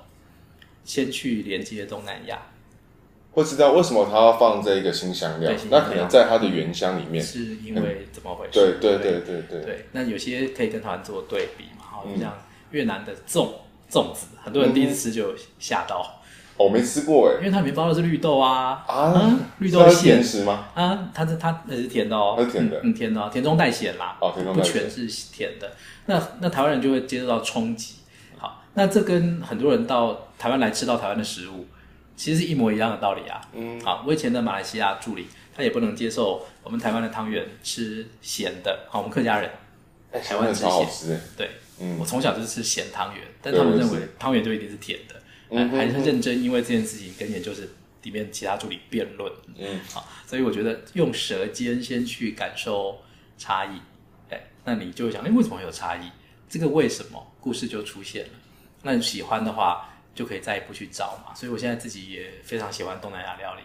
[0.84, 2.42] 先去连接东南亚。
[3.30, 5.52] 会知道为什么他要放这一个新香料？
[5.70, 8.52] 那可能在他的原香里面，是因为怎么回事？
[8.52, 9.86] 对对对对对对。
[9.92, 11.84] 那有些可以跟台湾做对比嘛？
[11.84, 12.36] 好像
[12.72, 13.52] 越南的粽
[13.88, 16.20] 粽子，很多人第一次吃就吓到。
[16.56, 18.84] 我没吃过哎，因为它里面包的是绿豆啊。
[18.86, 20.68] 啊，绿豆是甜食吗？
[20.74, 24.16] 啊，它是它那是甜的哦，是甜的，嗯，甜的，甜中带咸啦。
[24.20, 25.70] 哦，甜中带咸，不全是甜的。
[26.06, 27.96] 那那台湾人就会接受到冲击。
[28.38, 31.66] 好，那这跟很多人到台湾来吃到台湾的食物。
[32.14, 33.40] 其实是一模一样的道理啊。
[33.54, 35.26] 嗯，好，我以前的马来西亚助理，
[35.56, 38.80] 他也不能接受我们台湾的汤圆吃咸的。
[38.88, 39.50] 好，我们客家人，
[40.22, 41.50] 台湾吃咸，对，
[41.80, 45.14] 嗯，我从小就是吃咸汤圆，但他们认为汤圆就一定是甜的，
[45.52, 47.68] 嗯，还是认真因为这件事情跟研究室
[48.02, 53.00] 里面其他助理辩论，嗯，好，所以我觉得用舌尖先去感受
[53.38, 53.80] 差异，
[54.30, 56.10] 哎，那你就会想，哎，为什么会有差异？
[56.48, 58.32] 这个为什么故事就出现了？
[58.82, 59.88] 那你喜欢的话。
[60.14, 63.62] 就可以再一步去找嘛，所以我现在自己也非常喜欢东南亚料理，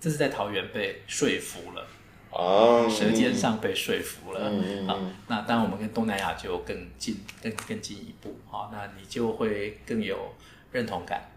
[0.00, 1.86] 这是在桃园被说服了，
[2.32, 10.34] 啊，舌尖上被说服了，嗯、啊，那当然我们跟东南亚就更近，更更进一步，啊，那你就会更有
[10.74, 11.30] 认同感，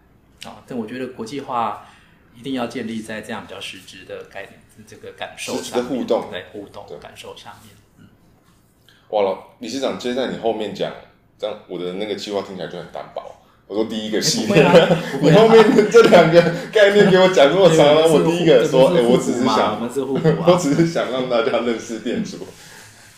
[0.44, 1.86] 啊，但我觉得国际化
[2.36, 4.52] 一定要建立在这样比较实质的概念，
[4.84, 8.04] 这个感受上面，互动，对，互动感受上面，嗯，
[9.10, 10.92] 哇老，理事长接在你后面讲，
[11.38, 13.22] 这样我的那个计划听起来就很单薄。
[13.68, 14.64] 我说第一个系列，
[15.22, 22.38] 你后面这两个概念给我讲这么长了，我第一个说，哎，我只是想， 我只是想让大家认识店主。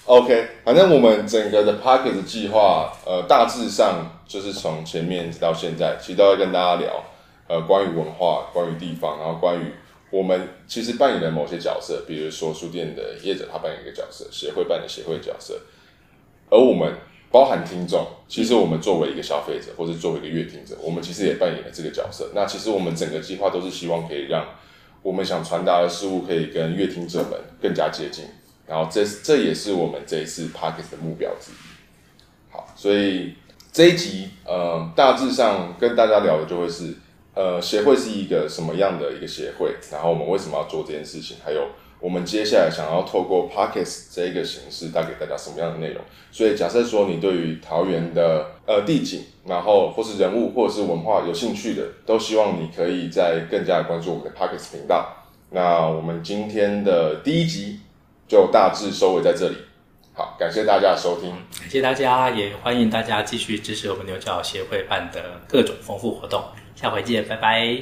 [0.04, 7.04] OK，反正我们整个的 Pocket 计划，呃，大致上就是从前面到现在，其实都要跟大家聊，
[7.48, 9.72] 呃，关于文化，关于地方，然后关于
[10.10, 15.60] 我们其实扮演的某些角色，比如说书店的业者，他扮演一个角色，协会扮演协会角色，
[16.48, 16.94] 而我们。
[17.32, 22.32] 包含听众，其实我们作为一个消费者，或者作为一个乐听者，我们其实也扮演了这个角色。
[22.34, 24.44] 那其实我们整个计划都是希望可以让
[25.00, 28.24] 我们想传达的事物可以跟乐听者们更加接近。
[28.66, 31.54] 然后这这也是我们这一次 Podcast 的目标之一。
[32.50, 33.34] 好，所以
[33.72, 36.94] 这一集呃大致上跟大家聊的就会是
[37.34, 41.66] 呃协会是一个什么样的一个协会，然后我们为什么要做这件事情，还有。
[42.00, 46.02] 我们接下来想要透过 Podcast 这一个形式带给大家什么样的内容？
[46.30, 55.14] 所以假设说你对于桃园的呃地景，然后或是人物或者是文化有兴趣的，都希望你可以再更加关注我们的 Podcast 频道。
[55.50, 57.80] 那我们今天的第一集
[58.26, 59.56] 就大致收尾在这里。
[60.12, 61.30] 好，感谢大家的收听，
[61.60, 66.42] 感谢大家，也欢迎大家继续支持我们牛角协会办的各种丰富活动。
[66.74, 67.78] 下回见，拜拜。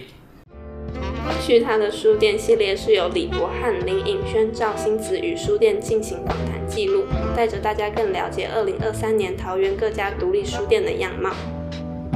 [1.41, 7.05] 去他的书店系列是由李博翰、林颖轩、赵星子与书店进行访谈记录，
[7.35, 11.31] 带着大家更了解二零二三年桃园各家独立书店的样貌。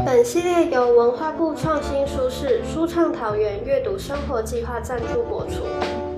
[0.04, 6.11] 本系列由文化部创新书市书畅桃园阅读生活计划赞助播出。